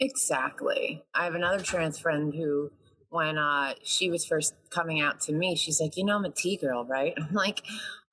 [0.00, 1.04] Exactly.
[1.14, 2.70] I have another trans friend who,
[3.10, 6.30] when uh, she was first coming out to me, she's like, you know, I'm a
[6.30, 7.14] T girl, right?
[7.18, 7.62] I'm like,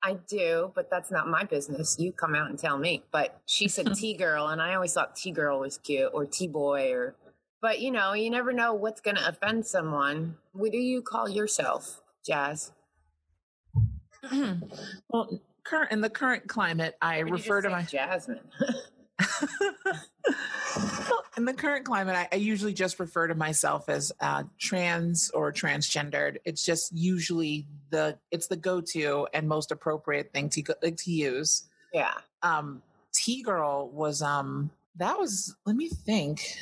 [0.04, 1.98] I do, but that's not my business.
[2.00, 3.04] You come out and tell me.
[3.12, 6.48] But she said T girl, and I always thought T girl was cute or T
[6.48, 7.16] boy or.
[7.62, 10.38] But you know, you never know what's going to offend someone.
[10.54, 12.72] What do you call yourself, Jazz?
[15.10, 18.40] well current in the current climate i refer to my Jasmine.
[21.38, 25.52] in the current climate, I, I usually just refer to myself as uh, trans or
[25.52, 26.38] transgendered.
[26.46, 31.64] It's just usually the it's the go-to and most appropriate thing to go, to use.
[31.94, 32.14] yeah.
[32.44, 32.82] Um,
[33.14, 36.56] T girl was um that was let me think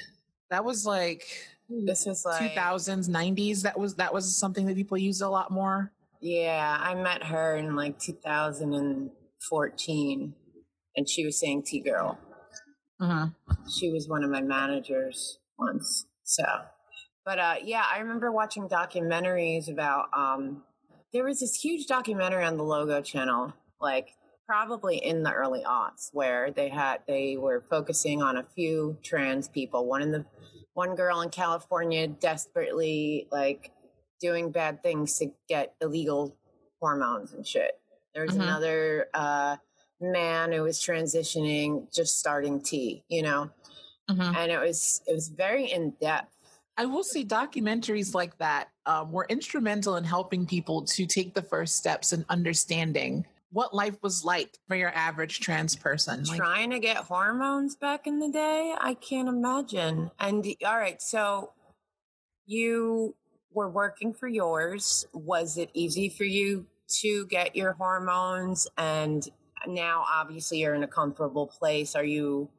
[0.50, 1.26] that was like
[1.70, 5.52] This is like 2000s 90s that was that was something that people used a lot
[5.52, 5.92] more.
[6.22, 10.34] Yeah, I met her in like 2014,
[10.96, 12.18] and she was saying T girl.
[13.02, 13.34] Mhm.
[13.74, 16.06] She was one of my managers once.
[16.24, 16.44] So,
[17.26, 20.10] but uh, yeah, I remember watching documentaries about.
[20.14, 20.64] Um,
[21.14, 24.10] there was this huge documentary on the Logo Channel, like
[24.50, 29.48] probably in the early aughts, where they had they were focusing on a few trans
[29.48, 29.86] people.
[29.86, 30.26] One in the
[30.74, 33.72] one girl in California desperately like
[34.20, 36.36] doing bad things to get illegal
[36.82, 37.80] hormones and shit.
[38.16, 38.42] There was Mhm.
[38.42, 39.58] another uh,
[40.02, 43.52] man who was transitioning, just starting T, you know,
[44.10, 44.36] Mhm.
[44.36, 46.36] and it was it was very in depth.
[46.76, 51.44] I will say documentaries like that um, were instrumental in helping people to take the
[51.44, 56.24] first steps in understanding what life was like for your average trans person.
[56.24, 60.12] Like, Trying to get hormones back in the day, I can't imagine.
[60.20, 61.52] And all right, so
[62.46, 63.16] you
[63.52, 65.06] were working for yours.
[65.14, 66.68] Was it easy for you
[67.02, 68.68] to get your hormones?
[68.78, 69.28] And
[69.68, 71.96] now, obviously, you're in a comfortable place.
[71.96, 72.50] Are you?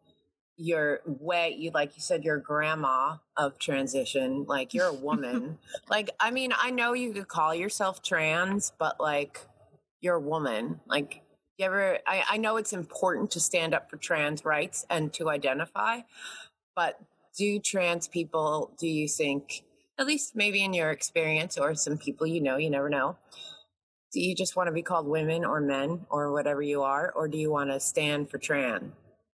[0.62, 5.57] You're way you like you said you're grandma of transition like you're a woman
[5.88, 9.41] like i mean i know you could call yourself trans but like
[10.01, 11.22] you're a woman like
[11.59, 15.28] you ever I, I know it's important to stand up for trans rights and to
[15.30, 16.01] identify
[16.74, 17.01] but
[17.36, 19.62] do trans people do you think
[19.98, 23.16] at least maybe in your experience or some people you know you never know
[24.12, 27.28] do you just want to be called women or men or whatever you are or
[27.28, 28.92] do you want to stand for trans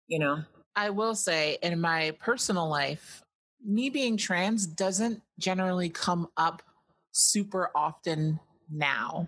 [0.08, 0.42] you know
[0.76, 3.22] I will say, in my personal life,
[3.64, 6.62] me being trans doesn't generally come up
[7.12, 8.38] super often
[8.70, 9.26] now.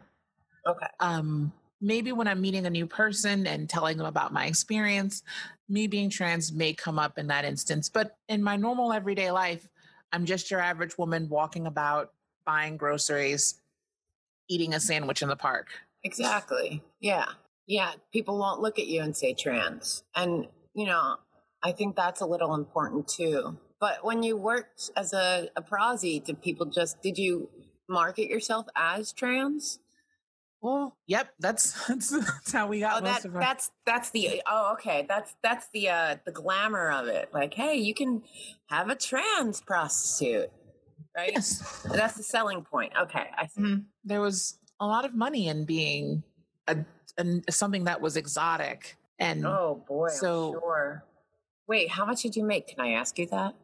[0.68, 5.22] Okay um, maybe when I'm meeting a new person and telling them about my experience,
[5.68, 7.88] me being trans may come up in that instance.
[7.88, 9.68] But in my normal everyday life,
[10.12, 12.12] I'm just your average woman walking about,
[12.44, 13.60] buying groceries,
[14.48, 15.68] eating a sandwich in the park.
[16.02, 16.82] Exactly.
[17.00, 17.26] Yeah.
[17.66, 17.92] Yeah.
[18.12, 20.02] People won't look at you and say trans.
[20.14, 21.16] And, you know,
[21.62, 23.58] I think that's a little important too.
[23.80, 27.50] But when you worked as a, a prosy, did people just, did you
[27.88, 29.78] market yourself as trans?
[30.60, 33.40] Well, yep, that's that's, that's how we got Oh, that, our.
[33.40, 35.06] that's, that's the, oh, okay.
[35.08, 37.30] That's, that's the, uh, the glamour of it.
[37.32, 38.22] Like, hey, you can
[38.68, 40.50] have a trans prostitute,
[41.16, 41.30] right?
[41.32, 42.92] yes, That's the selling point.
[43.00, 43.26] Okay.
[43.36, 43.60] I see.
[43.60, 43.84] Mhm.
[44.04, 46.22] there was a lot of money in being
[46.66, 46.76] a,
[47.16, 50.08] an something that was exotic and Oh boy.
[50.10, 51.04] So- sure.
[51.66, 52.66] Wait, how much did you make?
[52.68, 53.54] Can I ask you that?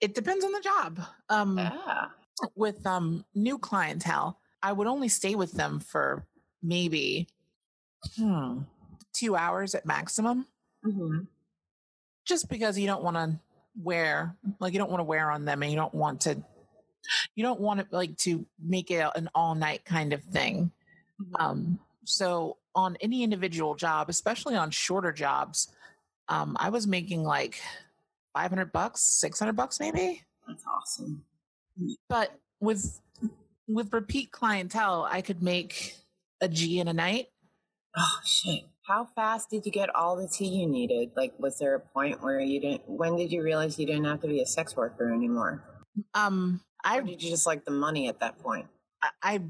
[0.00, 1.00] It depends on the job.
[1.28, 2.06] Um, Yeah.
[2.54, 6.24] with um new clientele, I would only stay with them for
[6.62, 7.28] maybe
[8.16, 8.60] hmm,
[9.12, 10.46] two hours at maximum,
[10.82, 11.20] hmm
[12.24, 13.38] just because you don't want to
[13.82, 16.42] wear like you don't want to wear on them, and you don't want to
[17.34, 20.70] you don't want it like to make it an all night kind of thing.
[21.38, 25.68] Um, so on any individual job, especially on shorter jobs,
[26.28, 27.60] um, I was making like
[28.34, 30.22] five hundred bucks, six hundred bucks maybe.
[30.46, 31.24] That's awesome.
[32.08, 33.00] but with
[33.68, 35.94] with repeat clientele i could make
[36.40, 37.28] a g in a night
[37.96, 38.64] Oh shit.
[38.86, 41.10] How fast did you get all the tea you needed?
[41.16, 44.20] Like was there a point where you didn't when did you realize you didn't have
[44.20, 45.64] to be a sex worker anymore?
[46.14, 48.66] um Or i did you just like the money at that point?
[49.02, 49.40] I- i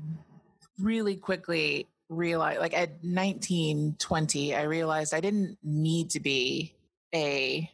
[0.80, 6.74] really quickly realized like at 19 20 i realized i didn't need to be
[7.14, 7.70] a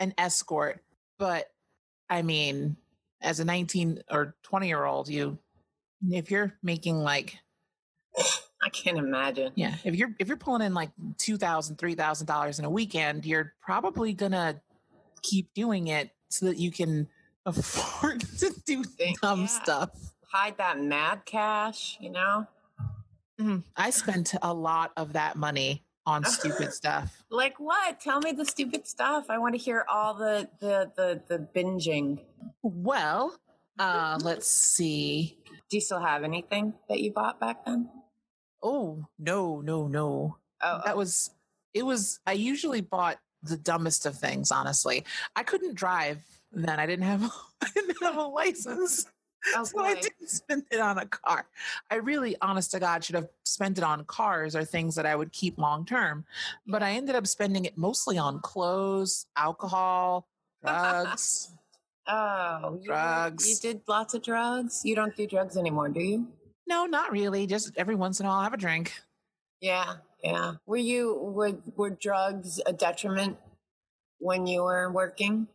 [0.00, 0.82] an escort
[1.18, 1.50] but
[2.10, 2.76] i mean
[3.22, 5.38] as a 19 or 20 year old you
[6.08, 7.38] if you're making like
[8.62, 9.52] I can't imagine.
[9.54, 12.70] Yeah, if you're if you're pulling in like two thousand, three thousand dollars in a
[12.70, 14.60] weekend, you're probably gonna
[15.22, 17.08] keep doing it so that you can
[17.46, 18.84] afford to do
[19.22, 19.46] dumb yeah.
[19.46, 19.90] stuff.
[20.30, 22.46] Hide that mad cash, you know?
[23.40, 23.64] Mhm.
[23.76, 27.16] I spent a lot of that money on stupid stuff.
[27.32, 28.00] Like what?
[28.00, 29.26] Tell me the stupid stuff.
[29.30, 32.18] I want to hear all the the the, the binging.
[32.62, 33.38] Well,
[33.78, 35.38] uh, let's see.
[35.70, 37.88] Do you still have anything that you bought back then?
[38.62, 40.36] Oh no, no, no.
[40.62, 40.98] Oh, That oh.
[40.98, 41.30] was
[41.72, 41.84] it.
[41.84, 44.50] Was I usually bought the dumbest of things?
[44.50, 45.04] Honestly,
[45.36, 46.18] I couldn't drive
[46.52, 46.80] then.
[46.80, 47.22] I didn't have
[47.62, 49.06] I didn't have a license.
[49.56, 51.46] oh, so I didn't spend it on a car.
[51.90, 55.16] I really, honest to God, should have spent it on cars or things that I
[55.16, 56.24] would keep long term.
[56.66, 60.26] But I ended up spending it mostly on clothes, alcohol,
[60.62, 61.52] drugs.
[62.06, 63.48] Oh, you, Drugs.
[63.48, 64.82] You did lots of drugs.
[64.84, 66.28] You don't do drugs anymore, do you?
[66.66, 67.46] no, not really.
[67.46, 68.94] Just every once in a while, I'll have a drink.
[69.60, 70.54] Yeah, yeah.
[70.66, 73.36] Were you were were drugs a detriment
[74.18, 75.48] when you were working?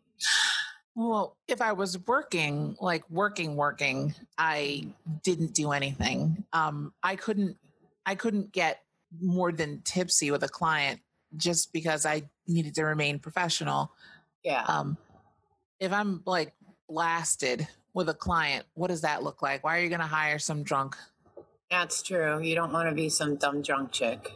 [0.96, 4.88] Well, if I was working, like working, working, I
[5.24, 6.46] didn't do anything.
[6.54, 7.58] Um, I couldn't,
[8.06, 8.80] I couldn't get
[9.22, 11.02] more than tipsy with a client
[11.36, 13.92] just because I needed to remain professional.
[14.44, 14.64] Yeah.
[14.68, 14.98] um
[15.80, 16.54] if i'm like
[16.90, 20.38] blasted with a client what does that look like why are you going to hire
[20.40, 20.96] some drunk
[21.72, 22.40] That's true.
[22.42, 24.32] You don't want to be some dumb drunk chick.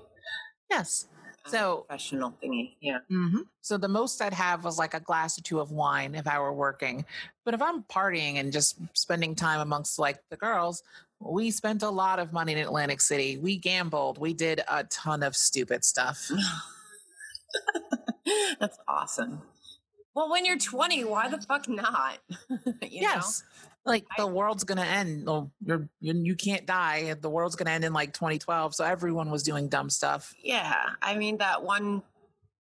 [0.70, 1.08] yes
[1.46, 2.76] Uh, So- professional thingy.
[2.82, 3.00] Yeah.
[3.08, 6.26] hmm so the most i'd have was like a glass or two of wine if
[6.28, 7.06] i were working
[7.46, 10.82] but if i'm partying and just spending time amongst like the girls
[11.20, 15.22] we spent a lot of money in atlantic city we gambled we did a ton
[15.22, 16.32] of stupid stuff
[18.60, 19.42] That's awesome.
[20.20, 22.18] Well, when you're 20, why the fuck not?
[22.50, 23.44] you yes
[23.86, 27.86] like the world's gonna end well, you're, you you can't die the world's gonna end
[27.86, 30.76] in like 2012 so everyone was doing dumb stuff Yeah.
[31.02, 32.04] I mean, that one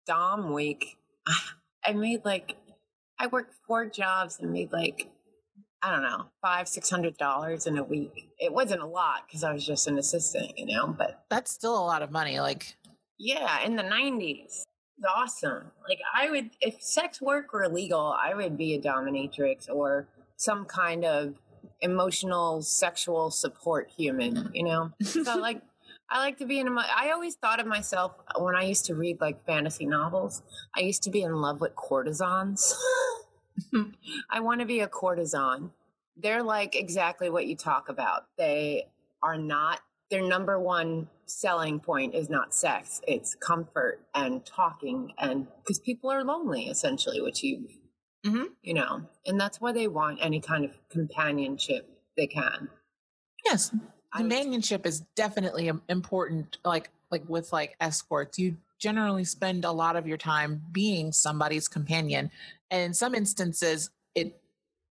[0.05, 0.97] Dom week,
[1.85, 2.55] I made like,
[3.19, 5.09] I worked four jobs and made like,
[5.81, 8.29] I don't know, five, six hundred dollars in a week.
[8.39, 11.77] It wasn't a lot because I was just an assistant, you know, but that's still
[11.77, 12.39] a lot of money.
[12.39, 12.77] Like,
[13.17, 14.63] Yeah, in the 90s.
[15.05, 15.71] Awesome.
[15.87, 20.65] Like, I would, if sex work were illegal, I would be a dominatrix or some
[20.65, 21.35] kind of
[21.81, 24.91] emotional, sexual support human, you know?
[25.03, 25.61] So, like,
[26.09, 28.95] I like to be in, emo- I always thought of myself when I used to
[28.95, 30.41] read like fantasy novels,
[30.75, 32.75] I used to be in love with courtesans.
[34.29, 35.71] I want to be a courtesan.
[36.15, 38.27] They're like exactly what you talk about.
[38.37, 38.87] They
[39.21, 45.47] are not their number one selling point is not sex it's comfort and talking and
[45.63, 47.67] because people are lonely essentially which you
[48.25, 48.47] Mhm.
[48.61, 52.69] you know and that's why they want any kind of companionship they can
[53.45, 53.73] yes,
[54.15, 56.57] companionship is definitely important.
[56.65, 61.67] Like, like with like escorts, you generally spend a lot of your time being somebody's
[61.67, 62.31] companion,
[62.69, 64.39] and in some instances, it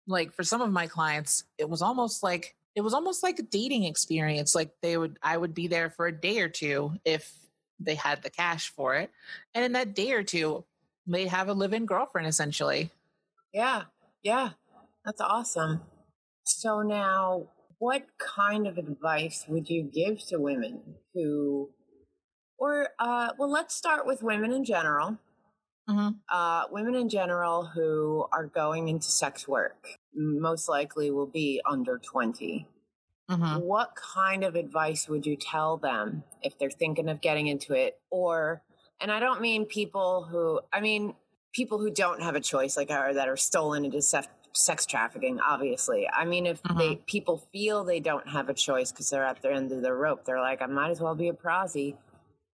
[0.07, 3.43] like for some of my clients, it was almost like it was almost like a
[3.43, 4.53] dating experience.
[4.55, 7.33] Like they would, I would be there for a day or two if
[7.79, 9.11] they had the cash for it,
[9.53, 10.65] and in that day or two,
[11.07, 12.91] they have a live-in girlfriend essentially.
[13.53, 13.83] yeah
[14.23, 14.49] yeah
[15.05, 15.81] that's awesome
[16.43, 17.47] so now
[17.79, 20.81] what kind of advice would you give to women
[21.13, 21.69] who
[22.57, 25.17] or uh well let's start with women in general
[25.89, 26.19] Mhm.
[26.29, 31.97] uh, women in general who are going into sex work most likely will be under
[31.97, 32.67] 20.
[33.29, 33.61] Mhm.
[33.63, 37.99] What kind of advice would you tell them if they're thinking of getting into it?
[38.11, 38.61] Or,
[39.01, 41.15] and I don't mean people who, I mean,
[41.53, 45.39] people who don't have a choice, like are that are stolen into sex, sex trafficking.
[45.39, 46.77] Obviously, I mean, if Mhm.
[46.77, 49.93] they people feel they don't have a choice because they're at the end of the
[49.93, 51.97] rope, they're like, I might as well be a prosy.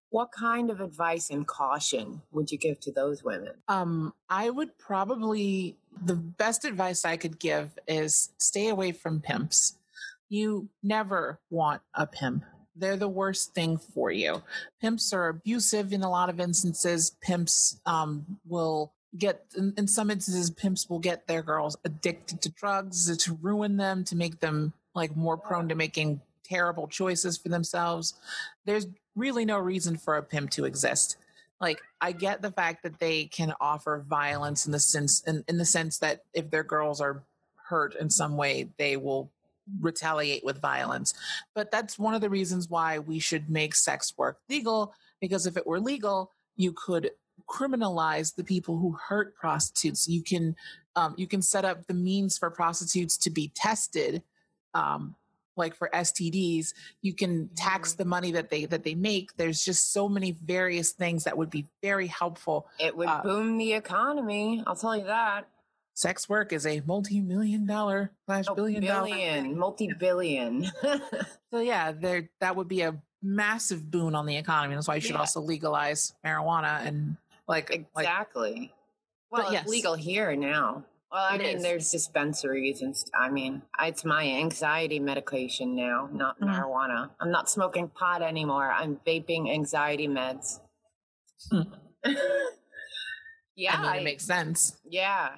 [0.09, 3.53] What kind of advice and caution would you give to those women?
[3.67, 9.77] Um, I would probably the best advice I could give is stay away from pimps.
[10.29, 12.43] You never want a pimp.
[12.75, 14.41] They're the worst thing for you.
[14.79, 17.15] Pimps are abusive in a lot of instances.
[17.21, 22.49] Pimps um, will get, in, in some instances, pimps will get their girls addicted to
[22.49, 27.49] drugs to ruin them, to make them like more prone to making terrible choices for
[27.49, 28.13] themselves.
[28.65, 31.17] There's really no reason for a pimp to exist
[31.61, 35.57] like i get the fact that they can offer violence in the sense in, in
[35.57, 37.23] the sense that if their girls are
[37.55, 39.31] hurt in some way they will
[39.79, 41.13] retaliate with violence.
[41.53, 45.55] But that's one of the reasons why we should make sex work legal because if
[45.55, 47.11] it were legal you could
[47.47, 50.07] criminalize the people who hurt prostitutes.
[50.07, 50.55] You can
[50.95, 54.23] um, you can set up the means for prostitutes to be tested
[54.73, 55.15] um,
[55.57, 59.35] like for STDs, you can tax the money that they that they make.
[59.37, 62.67] There's just so many various things that would be very helpful.
[62.79, 64.63] It would Uh, boom the economy.
[64.65, 65.47] I'll tell you that.
[65.93, 69.07] Sex work is a multi-million dollar slash Oh, billion dollar.
[69.07, 70.71] billion, multi-billion.
[71.53, 74.73] So yeah, there that would be a massive boon on the economy.
[74.75, 75.19] That's why you should Yeah.
[75.19, 78.73] also legalize marijuana and like like exactly.
[79.29, 79.63] But well, yes.
[79.63, 80.85] it's legal here now.
[81.11, 81.63] Well, I It mean, is.
[81.63, 86.47] there's dispensaries and st- I mean, it's my anxiety medication now, not Mhm.
[86.47, 87.09] marijuana.
[87.19, 88.71] I'm not smoking pot anymore.
[88.71, 90.61] I'm vaping anxiety meds.
[91.49, 91.63] Hmm.
[93.55, 94.77] yeah, I mean I- it makes sense.
[94.85, 95.37] yeah,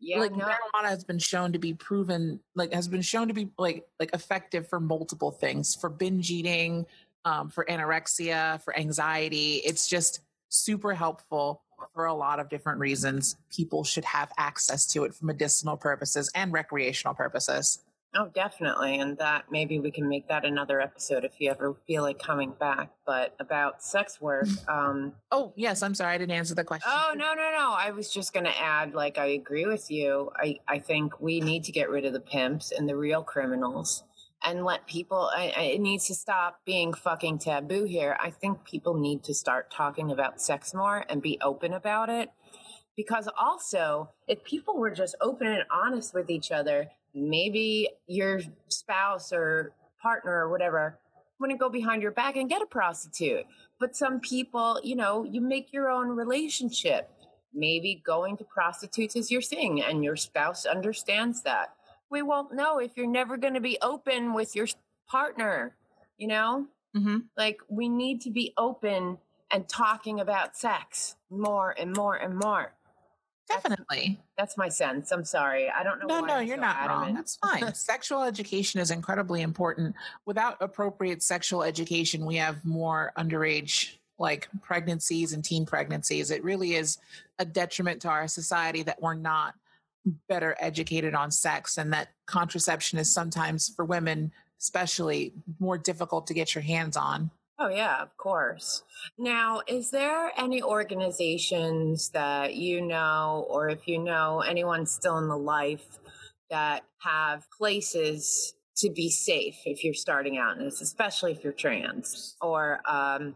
[0.00, 0.18] yeah.
[0.18, 3.50] like no, marijuana has been shown to be proven like has been shown to be
[3.58, 6.86] like like effective for multiple things for binge eating
[7.24, 11.62] um, for anorexia for anxiety it's just super helpful
[11.94, 16.30] for a lot of different reasons people should have access to it for medicinal purposes
[16.34, 17.80] and recreational purposes
[18.14, 18.98] Oh, definitely.
[18.98, 22.52] And that maybe we can make that another episode if you ever feel like coming
[22.58, 22.90] back.
[23.04, 27.12] But about sex work, um, oh yes i'm sorry i didn't answer the question Oh
[27.14, 27.74] no no no!
[27.76, 30.30] I was just going to add, like, I agree with you.
[30.36, 34.04] I I think we need to get rid of the pimps and the real criminals,
[34.44, 35.30] and let people.
[35.34, 38.16] I, I, it needs to stop being fucking taboo here.
[38.20, 42.30] I think people need to start talking about sex more and be open about it,
[42.96, 49.32] because also, if people were just open and honest with each other, maybe your spouse
[49.32, 50.98] or partner or whatever
[51.40, 53.44] wouldn't go behind your back and get a prostitute.
[53.78, 57.10] But some people, you know, you make your own relationship.
[57.54, 61.74] Maybe going to prostitutes is your thing and your spouse understands that.
[62.10, 64.66] We won't know if you're never going to be open with your
[65.08, 65.76] partner,
[66.16, 66.66] you know?
[66.96, 67.18] mm-hmm.
[67.36, 69.18] Like, we need to be open
[69.50, 72.72] and talking about sex more and more and more.
[73.48, 75.10] definitely That's my sense.
[75.10, 75.70] I'm sorry.
[75.70, 76.06] I don't know.
[76.06, 77.14] No, why no, I'm you're so not wrong.
[77.14, 77.74] That's fine.
[77.74, 79.94] Sexual education is incredibly important.
[80.26, 86.30] Without appropriate sexual education, we have more underage like pregnancies and teen pregnancies.
[86.30, 86.98] It really is
[87.38, 89.54] a detriment to our society that we're not
[90.28, 96.34] better educated on sex and that contraception is sometimes for women especially more difficult to
[96.34, 97.30] get your hands on.
[97.60, 98.82] Oh, yeah, of course.
[99.18, 105.28] Now, is there any organizations that you know, or if you know anyone still in
[105.28, 105.98] the life
[106.50, 111.52] that have places to be safe if you're starting out in this, especially if you're
[111.52, 112.36] trans?
[112.40, 113.34] Or um,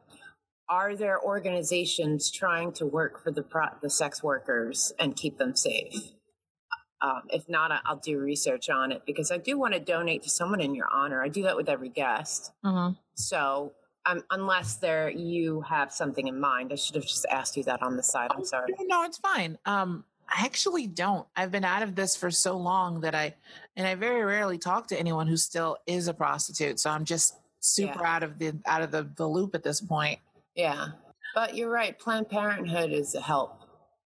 [0.68, 5.56] are there organizations trying to work for the, pro- the sex workers and keep them
[5.56, 6.12] safe?
[7.02, 10.30] Um, if not, I'll do research on it because I do want to donate to
[10.30, 11.20] someone in your honor.
[11.22, 12.52] I do that with every guest.
[13.14, 13.72] So,
[14.06, 17.82] um, unless there you have something in mind, I should have just asked you that
[17.82, 18.30] on the side.
[18.34, 18.72] I'm sorry.
[18.78, 19.58] No, no, it's fine.
[19.66, 21.26] Um, I actually don't.
[21.36, 23.34] I've been out of this for so long that I,
[23.76, 26.78] and I very rarely talk to anyone who still is a prostitute.
[26.80, 28.14] So I'm just super Yeah.
[28.16, 30.20] out of the out of the, the loop at this point.
[30.54, 30.88] Yeah,
[31.34, 31.98] but you're right.
[31.98, 33.60] Planned Parenthood is a help.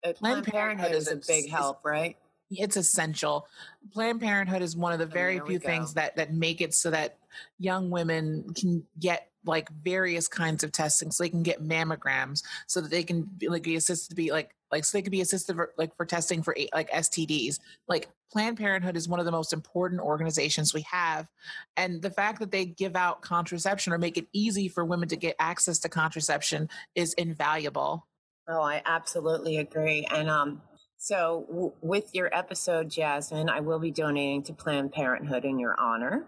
[0.05, 2.16] Uh, Planned, Parenthood, is a big is- help, right?
[2.59, 3.47] It's essential.
[3.93, 6.75] Planned Parenthood is one of the very there we few things that that make it
[6.75, 7.19] so that
[7.59, 12.81] young women can get like various kinds of testing so they can get mammograms so
[12.81, 15.21] that they can be like be assisted to be like like so they can be
[15.21, 17.61] assisted for, like for testing for like STDs.
[17.87, 21.29] Like Planned Parenthood is one of the most important organizations we have,
[21.77, 25.17] and the fact that they give out contraception or make it easy for women to
[25.17, 28.07] get access to contraception is invaluable.
[28.49, 30.07] Oh, I absolutely agree.
[30.11, 30.61] And um,
[31.05, 35.79] so w- with your episode, Jasmine, I will be donating to Planned Parenthood in your
[35.79, 36.25] honor.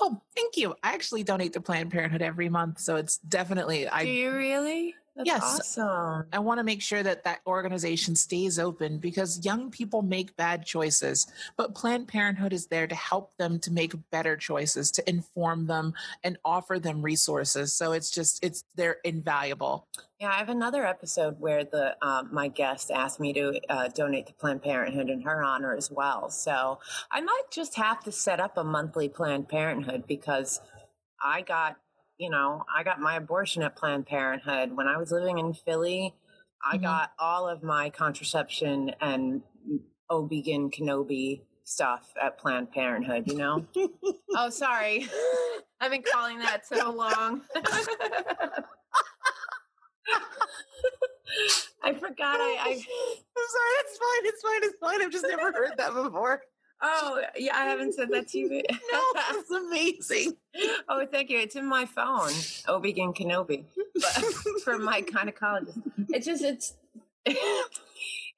[0.00, 0.74] Oh, thank you.
[0.82, 4.96] I actually donate to Planned Parenthood every month, so it's definitely I Do you really?
[5.18, 5.42] That's Yes.
[5.42, 6.26] awesome.
[6.32, 10.64] I want to make sure that that organization stays open because young people make bad
[10.64, 15.66] choices, but Planned Parenthood is there to help them to make better choices, to inform
[15.66, 15.92] them
[16.22, 17.74] and offer them resources.
[17.74, 19.88] So it's just it's they're invaluable.
[20.20, 24.28] Yeah, I have another episode where the um, my guest asked me to uh, donate
[24.28, 26.30] to Planned Parenthood in her honor as well.
[26.30, 26.78] So
[27.10, 30.60] I might just have to set up a monthly Planned Parenthood because
[31.20, 31.76] I got,
[32.18, 36.14] you know, I got my abortion at Planned Parenthood when I was living in Philly.
[36.64, 36.82] I Mhm.
[36.82, 39.42] got all of my contraception and
[40.10, 43.28] Obegyn Kenobi stuff at Planned Parenthood.
[43.28, 43.66] You know.
[44.36, 45.08] oh, sorry,
[45.80, 47.42] I've been calling that so long.
[51.84, 52.40] I forgot.
[52.40, 55.02] I, I I'm sorry, it's fine, it's fine, it's fine.
[55.02, 56.42] I've just never heard that before.
[56.82, 58.62] Oh yeah, I haven't said that to you.
[58.92, 59.02] No,
[59.38, 60.36] it's amazing.
[60.88, 61.38] oh, thank you.
[61.38, 62.30] It's in my phone.
[62.68, 63.64] Obegyn Kenobi,
[63.94, 64.24] but
[64.64, 65.80] for my gynecologist.
[66.10, 66.74] It's just it's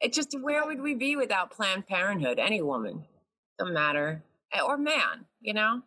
[0.00, 2.38] it's just where would we be without Planned Parenthood?
[2.38, 3.04] Any woman,
[3.58, 4.22] doesn't matter,
[4.52, 5.26] Eh, or man.
[5.40, 5.82] You know,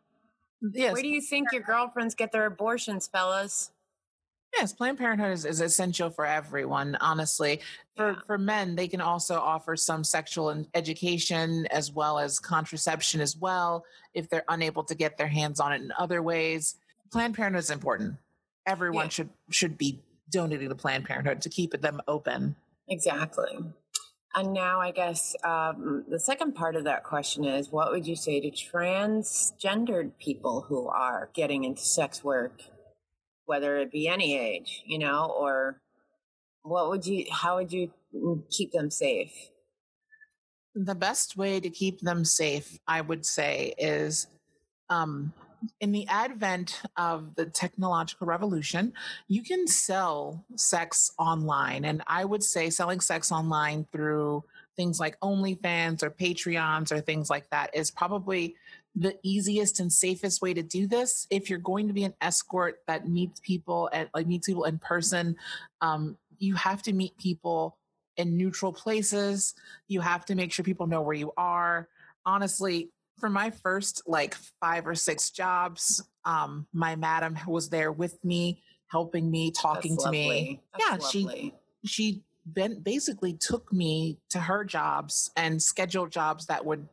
[0.62, 0.93] Yes.
[0.93, 3.72] where do you think your girlfriends get their abortions, fellas?
[4.56, 7.60] Yes, Planned Parenthood is, is essential for everyone, honestly.
[7.95, 8.20] For Yeah.
[8.26, 13.86] for men, they can also offer some sexual education as well as contraception as well
[14.14, 16.76] if they're unable to get their hands on it in other ways.
[17.12, 18.16] Planned Parenthood is important.
[18.66, 19.10] Everyone Yeah.
[19.10, 22.56] should should be donating to Planned Parenthood to keep them open.
[22.88, 23.58] Exactly.
[24.36, 28.16] And now, I guess um, the second part of that question is what would you
[28.16, 32.64] say to transgendered people who are getting into sex work,
[33.46, 35.82] whether it be any age, you know, or
[36.64, 39.34] what would you, how would you mm, keep them safe?
[40.76, 44.28] The best way to keep them safe, I would say, is
[44.89, 45.34] um,
[45.80, 48.94] in the advent of the technological revolution,
[49.28, 51.86] you can sell sex online.
[51.86, 54.44] And I would say selling sex online through
[54.76, 58.56] things like OnlyFans or Patreons or things like that is probably
[58.96, 61.28] the easiest and safest way to do this.
[61.30, 64.78] If you're going to be an escort that meets people at like meets people in
[64.80, 65.36] person,
[65.82, 67.78] um, you have to meet people
[68.18, 69.56] in neutral places.
[69.88, 71.88] You have to make sure people know where you are.
[72.26, 72.89] Honestly,
[73.20, 78.62] for my first like five or six jobs, um, my madam was there with me,
[78.88, 80.62] helping me, talking That's to me.
[80.74, 81.54] That's yeah, she lovely.
[81.86, 86.88] she ben- basically took me to her jobs and scheduled jobs that would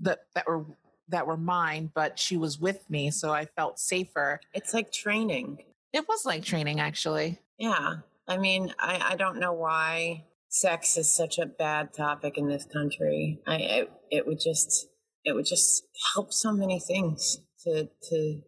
[0.00, 0.64] that that were
[1.08, 4.40] that were mine, but she was with me, so I felt safer.
[4.52, 5.58] It's like training.
[5.92, 7.40] It was like training, actually.
[7.58, 7.96] Yeah.
[8.28, 12.64] I mean, I, I don't know why sex is such a bad topic in this
[12.64, 13.40] country.
[13.46, 14.88] I it, it would just
[15.24, 15.84] it would just
[16.14, 18.40] help so many things to to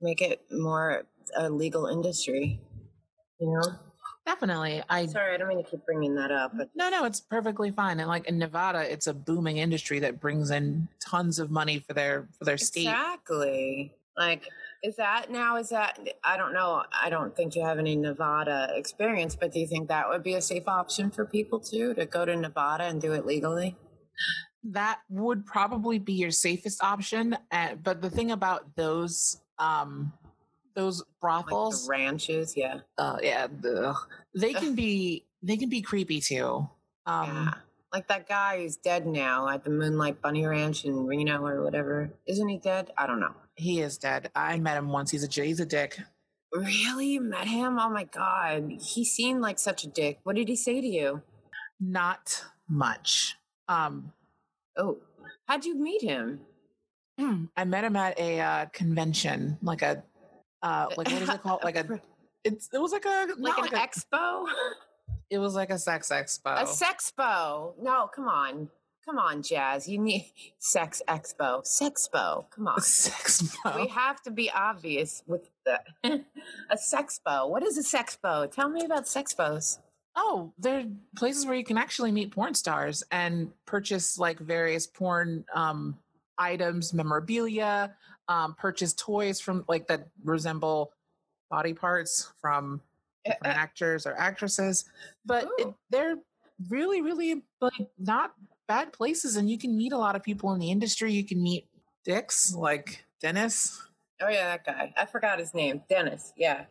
[0.00, 1.04] make it more
[1.36, 2.60] a legal industry.
[3.38, 3.78] You know?
[4.24, 7.20] Definitely, I Sorry, I don't mean to keep bringing that up, but No, no, it's
[7.20, 7.98] perfectly fine.
[7.98, 11.92] And like in Nevada, it's a booming industry that brings in tons of money for
[11.92, 12.82] their for their state.
[12.82, 13.94] exactly.
[14.16, 14.44] Like,
[14.84, 15.56] is that now?
[15.56, 16.84] Is that I don't know.
[16.92, 20.34] I don't think you have any Nevada experience, but do you think that would be
[20.34, 23.76] a safe option for people too to go to Nevada and do it legally?
[24.64, 27.36] That would probably be your safest option.
[27.50, 30.12] Uh, but the thing about those um
[30.74, 32.80] those Like brothels, the ranches, yeah.
[32.98, 33.94] uh, yeah, the,
[34.34, 36.68] they can be they can be creepy too.
[37.06, 37.54] Um, yeah.
[37.92, 42.10] Like that guy who's dead now at the Moonlight Bunny Ranch in Reno or whatever.
[42.26, 42.90] Isn't he dead?
[42.96, 43.34] I don't know.
[43.54, 44.30] He is dead.
[44.34, 45.10] I met him once.
[45.10, 45.98] He's a he's a dick.
[46.54, 47.06] Really?
[47.08, 47.78] You met him?
[47.78, 48.72] Oh my God.
[48.80, 50.20] He seemed like such a dick.
[50.22, 51.22] What did he say to you?
[51.80, 53.36] Not much.
[53.68, 54.12] Um,
[54.76, 54.98] Oh,
[55.46, 56.40] how'd you meet him?
[57.56, 60.02] I met him at a uh, convention, like a
[60.62, 61.64] uh, like what is it called?
[61.64, 62.00] Like a
[62.44, 64.46] it's it was like a Like an like a- expo?
[65.30, 66.62] it was like a sex expo.
[66.62, 67.74] A sexpo.
[67.80, 68.68] No, come on.
[69.04, 69.88] Come on, Jazz.
[69.88, 71.66] You need sex expo.
[71.66, 72.44] Sex Sexpo.
[72.50, 72.80] Come on.
[72.80, 73.76] sex expo.
[73.76, 75.80] We have to be obvious with the
[76.70, 77.48] a sex sexpo.
[77.48, 78.50] What is a sex sexpo?
[78.50, 79.78] Tell me about sex sexpos.
[80.14, 80.84] Oh, there are
[81.16, 85.96] places where you can actually meet porn stars and purchase like various porn um,
[86.36, 87.94] items, memorabilia,
[88.28, 90.92] um, purchase toys from like that resemble
[91.50, 92.80] body parts from
[93.24, 94.84] different actors or actresses.
[95.24, 96.16] But it, they're
[96.68, 98.32] really, really like not
[98.68, 101.12] bad places, and you can meet a lot of people in the industry.
[101.12, 101.68] You can meet
[102.04, 103.80] dicks like Dennis.
[104.20, 104.94] Oh yeah, that guy.
[104.96, 105.82] I forgot his name.
[105.88, 106.32] Dennis.
[106.36, 106.64] Yeah.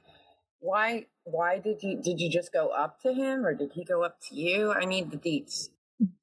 [0.59, 1.07] Why?
[1.23, 2.01] Why did you?
[2.01, 4.73] Did you just go up to him, or did he go up to you?
[4.73, 5.69] I need the deets.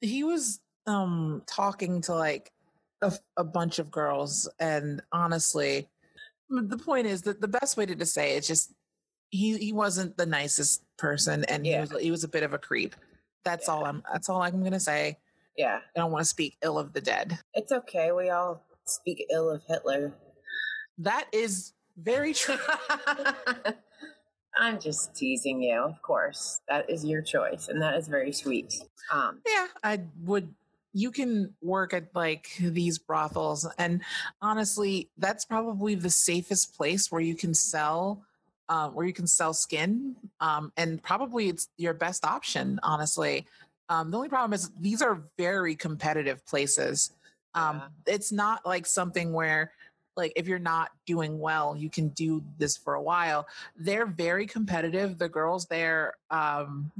[0.01, 2.53] he was um talking to like
[3.03, 5.89] a, a bunch of girls and honestly
[6.51, 8.73] the point is that the best way to, to say it is just
[9.31, 11.75] he he wasn't the nicest person, and Yeah.
[11.75, 12.97] he was he was a bit of a creep.
[13.45, 14.03] That's all I'm.
[14.11, 15.19] That's all I'm gonna say.
[15.59, 17.39] Yeah, I don't want to speak ill of the dead.
[17.53, 18.13] it's okay.
[18.13, 20.15] We all speak ill of Hitler.
[20.97, 22.57] That is very true.
[24.59, 26.61] I'm just teasing you, of course.
[26.69, 28.75] That is your choice, and that is very sweet.
[29.13, 30.55] Um, yeah, I would.
[30.99, 34.03] You can work at like these brothels, and
[34.43, 34.95] honestly,
[35.25, 38.01] that's probably the safest place where you can sell,
[38.69, 42.81] uh, where you can sell skin, um, and probably it's your best option.
[42.83, 43.47] Honestly,
[43.89, 47.13] um, the only problem is these are very competitive places.
[47.55, 49.73] Um, It's not like something where,
[50.17, 53.47] like, if you're not doing well, you can do this for a while.
[53.87, 55.19] They're very competitive.
[55.19, 56.91] The girls there um,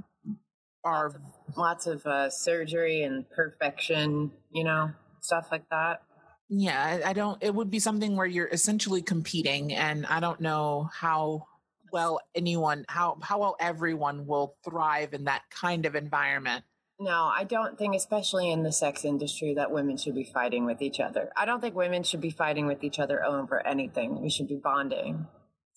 [0.85, 1.21] are
[1.57, 6.03] lots of uh, surgery and perfection, you know, stuff like that.
[6.49, 7.43] Yeah, I, I don't.
[7.43, 11.47] It would be something where you're essentially competing, and I don't know how
[11.93, 16.65] well anyone, how how well everyone will thrive in that kind of environment.
[17.01, 20.83] No, I don't think, especially in the sex industry, that women should be fighting with
[20.83, 21.31] each other.
[21.37, 24.21] I don't think women should be fighting with each other over anything.
[24.21, 25.29] We should be bonding.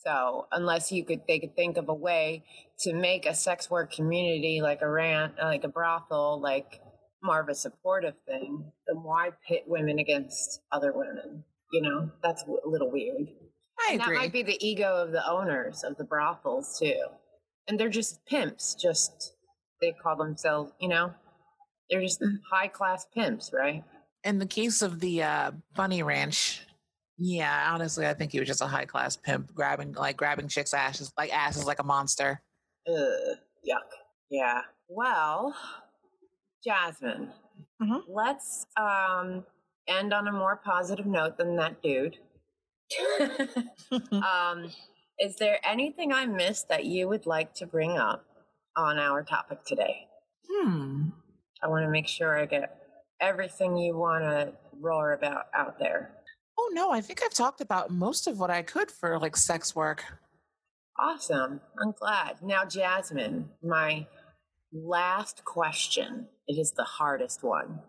[0.06, 2.44] So, unless you could, they could think of a way
[2.80, 6.82] to make a sex work community like a rant, like a brothel, like
[7.24, 11.44] more of a supportive thing, then why pit women against other women?
[11.72, 13.28] You know, that's a little weird.
[13.88, 14.16] I And agree.
[14.16, 17.00] That might be the ego of the owners of the brothels too,
[17.68, 18.76] and they're just pimps.
[18.76, 19.34] Just
[19.82, 21.14] they call themselves, you know,
[21.90, 22.38] they're just Mm.
[22.52, 23.84] high class pimps, right?
[24.24, 26.62] in the case of the uh, bunny ranch,
[27.24, 30.74] yeah, honestly, I think he was just a high class pimp grabbing like grabbing chicks'
[30.74, 32.42] asses like asses like a monster.
[32.88, 33.88] Ugh, yuck.
[34.32, 34.62] Yeah.
[34.90, 35.56] Well,
[36.66, 37.32] Jasmine,
[37.82, 38.04] Mhm.
[38.08, 39.46] let's um
[39.88, 42.18] end on a more positive note than that dude.
[44.12, 44.72] um,
[45.20, 48.26] is there anything I missed that you would like to bring up
[48.76, 50.08] on our topic today?
[50.50, 51.10] Hmm.
[51.64, 52.76] I want to make sure I get
[53.20, 56.12] everything you want to roar about out there.
[56.72, 59.76] Oh no, I think I've talked about most of what I could for like sex
[59.76, 60.06] work.
[60.98, 61.60] Awesome.
[61.82, 62.42] I'm glad.
[62.42, 64.08] Now, Jasmine, my
[64.74, 66.28] last question.
[66.48, 67.80] It is the hardest one.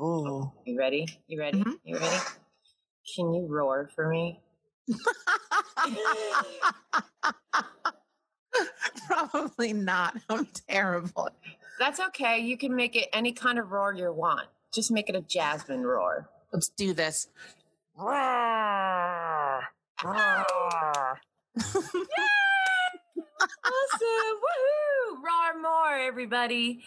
[0.00, 0.52] Ooh.
[0.64, 1.06] You ready?
[1.26, 1.58] You ready?
[1.62, 1.78] Mhm.
[1.84, 2.16] You ready?
[3.16, 4.40] Can you roar for me?
[9.06, 10.16] Probably not.
[10.28, 11.28] I'm terrible.
[11.78, 12.38] That's okay.
[12.40, 14.46] You can make it any kind of roar you want.
[14.72, 16.28] Just make it a Jasmine roar.
[16.52, 17.28] Let's do this.
[23.64, 24.36] Awesome.
[24.42, 25.16] Woohoo!
[25.24, 26.82] Roar more, everybody.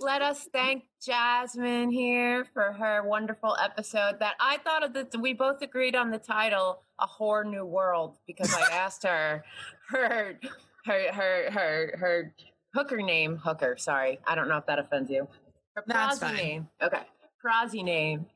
[0.00, 5.32] Let us thank Jasmine here for her wonderful episode that I thought of the we
[5.32, 9.44] both agreed on the title, A Whore New World, because I asked her
[9.88, 10.38] her
[10.84, 12.34] her her her her
[12.74, 14.18] hooker name, hooker, sorry.
[14.26, 15.28] I don't know if that offends you.
[15.74, 16.36] Her That's fine.
[16.36, 16.68] name.
[16.82, 17.02] Okay.
[17.40, 18.26] Prosy name.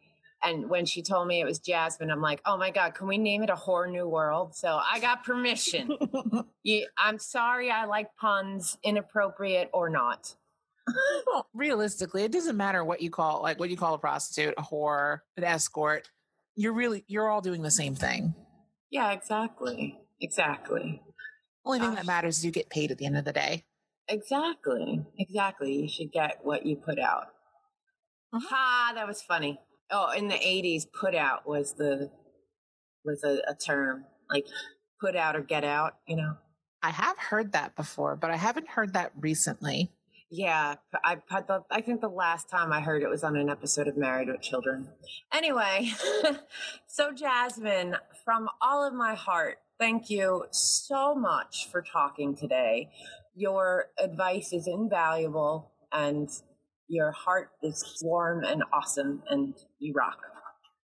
[0.42, 3.18] And when she told me it was Jasmine, I'm like, oh my God, can we
[3.18, 4.54] name it a whore new world?
[4.54, 5.90] So I got permission.
[6.62, 10.34] you, I'm sorry I like puns, inappropriate or not.
[11.26, 14.62] Well, realistically, it doesn't matter what you call like what you call a prostitute, a
[14.62, 16.08] whore, an escort.
[16.56, 18.34] You're really you're all doing the same thing.
[18.90, 19.98] Yeah, exactly.
[20.20, 21.02] Exactly.
[21.64, 21.98] Only thing Gosh.
[21.98, 23.64] that matters is you get paid at the end of the day.
[24.08, 25.04] Exactly.
[25.18, 25.74] Exactly.
[25.74, 27.28] You should get what you put out.
[28.34, 28.42] Mhm.
[28.48, 29.60] Ha, that was funny.
[29.90, 32.10] Oh, in the 80s, put out was the
[33.04, 34.44] was a, a term like
[35.00, 36.34] put out or get out, you know.
[36.82, 39.90] I have heard that before, but I haven't heard that recently.
[40.30, 43.88] Yeah, I thought I think the last time I heard it was on an episode
[43.88, 44.88] of Married with Children.
[45.32, 45.90] Anyway,
[46.86, 52.90] so Jasmine, from all of my heart, thank you so much for talking today.
[53.34, 56.30] Your advice is invaluable and
[56.90, 60.18] your heart is warm and awesome and you rock.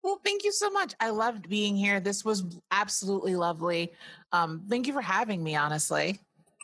[0.03, 0.95] Well, thank you so much.
[1.01, 1.99] I loved being here.
[1.99, 3.91] This was absolutely lovely.
[4.33, 6.21] Um, thank you for having me, honestly.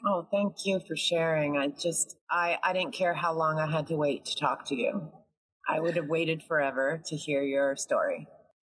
[0.07, 1.57] Oh, thank you for sharing.
[1.57, 4.75] I just I I didn't care how long I had to wait to talk to
[4.75, 5.11] you.
[5.69, 8.27] I would have waited forever to hear your story.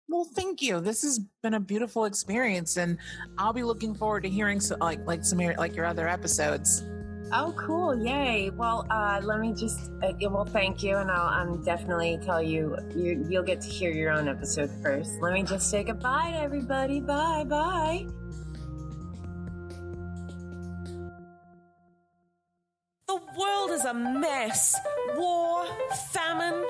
[0.09, 0.80] Well, thank you.
[0.80, 2.97] This has been a beautiful experience, and
[3.38, 6.84] I'll be looking forward to hearing so, like like some like your other episodes.
[7.34, 7.93] Oh, cool!
[7.95, 8.51] Yay!
[8.51, 12.78] Well, uh, let me just uh, well, thank you, and I'll um, definitely tell you,
[12.95, 15.11] you you'll get to hear your own episode first.
[15.21, 17.01] Let me just say goodbye to everybody.
[17.01, 18.07] Bye, bye.
[23.07, 24.75] The world is a mess.
[25.15, 25.65] War,
[26.11, 26.65] famine,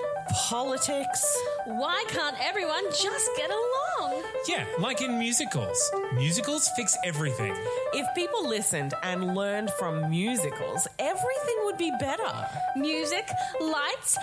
[0.50, 1.38] politics.
[1.66, 4.07] Why can't everyone just get along?
[4.48, 5.92] Yeah, like in musicals.
[6.16, 7.54] Musicals fix everything.
[7.94, 12.32] If people listened and learned from musicals, everything would be better.
[12.78, 13.28] Music,
[13.60, 14.18] lights,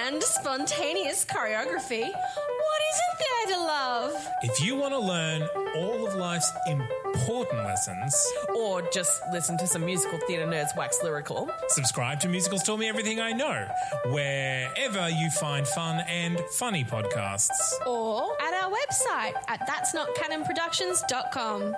[0.00, 2.04] and spontaneous choreography.
[2.10, 4.28] What isn't there to love?
[4.42, 5.42] If you want to learn
[5.76, 8.14] all of life's important lessons,
[8.56, 11.50] Or just listen to some musical theatre nerds wax lyrical.
[11.68, 13.66] subscribe to Musicals Tell Me Everything I Know,
[14.06, 17.50] wherever you find fun and funny podcasts.
[17.86, 21.62] Or at our website at that'snotcanonproductions.com.
[21.62, 21.74] A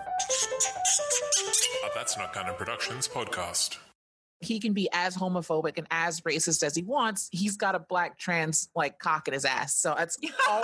[1.94, 3.78] That's Not Canon Productions podcast.
[4.40, 7.28] He can be as homophobic and as racist as he wants.
[7.32, 9.74] He's got a black trans like cock in his ass.
[9.74, 10.62] So that's all.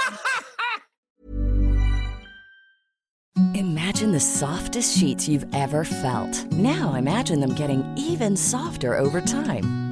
[3.54, 6.44] Imagine the softest sheets you've ever felt.
[6.52, 9.91] Now imagine them getting even softer over time.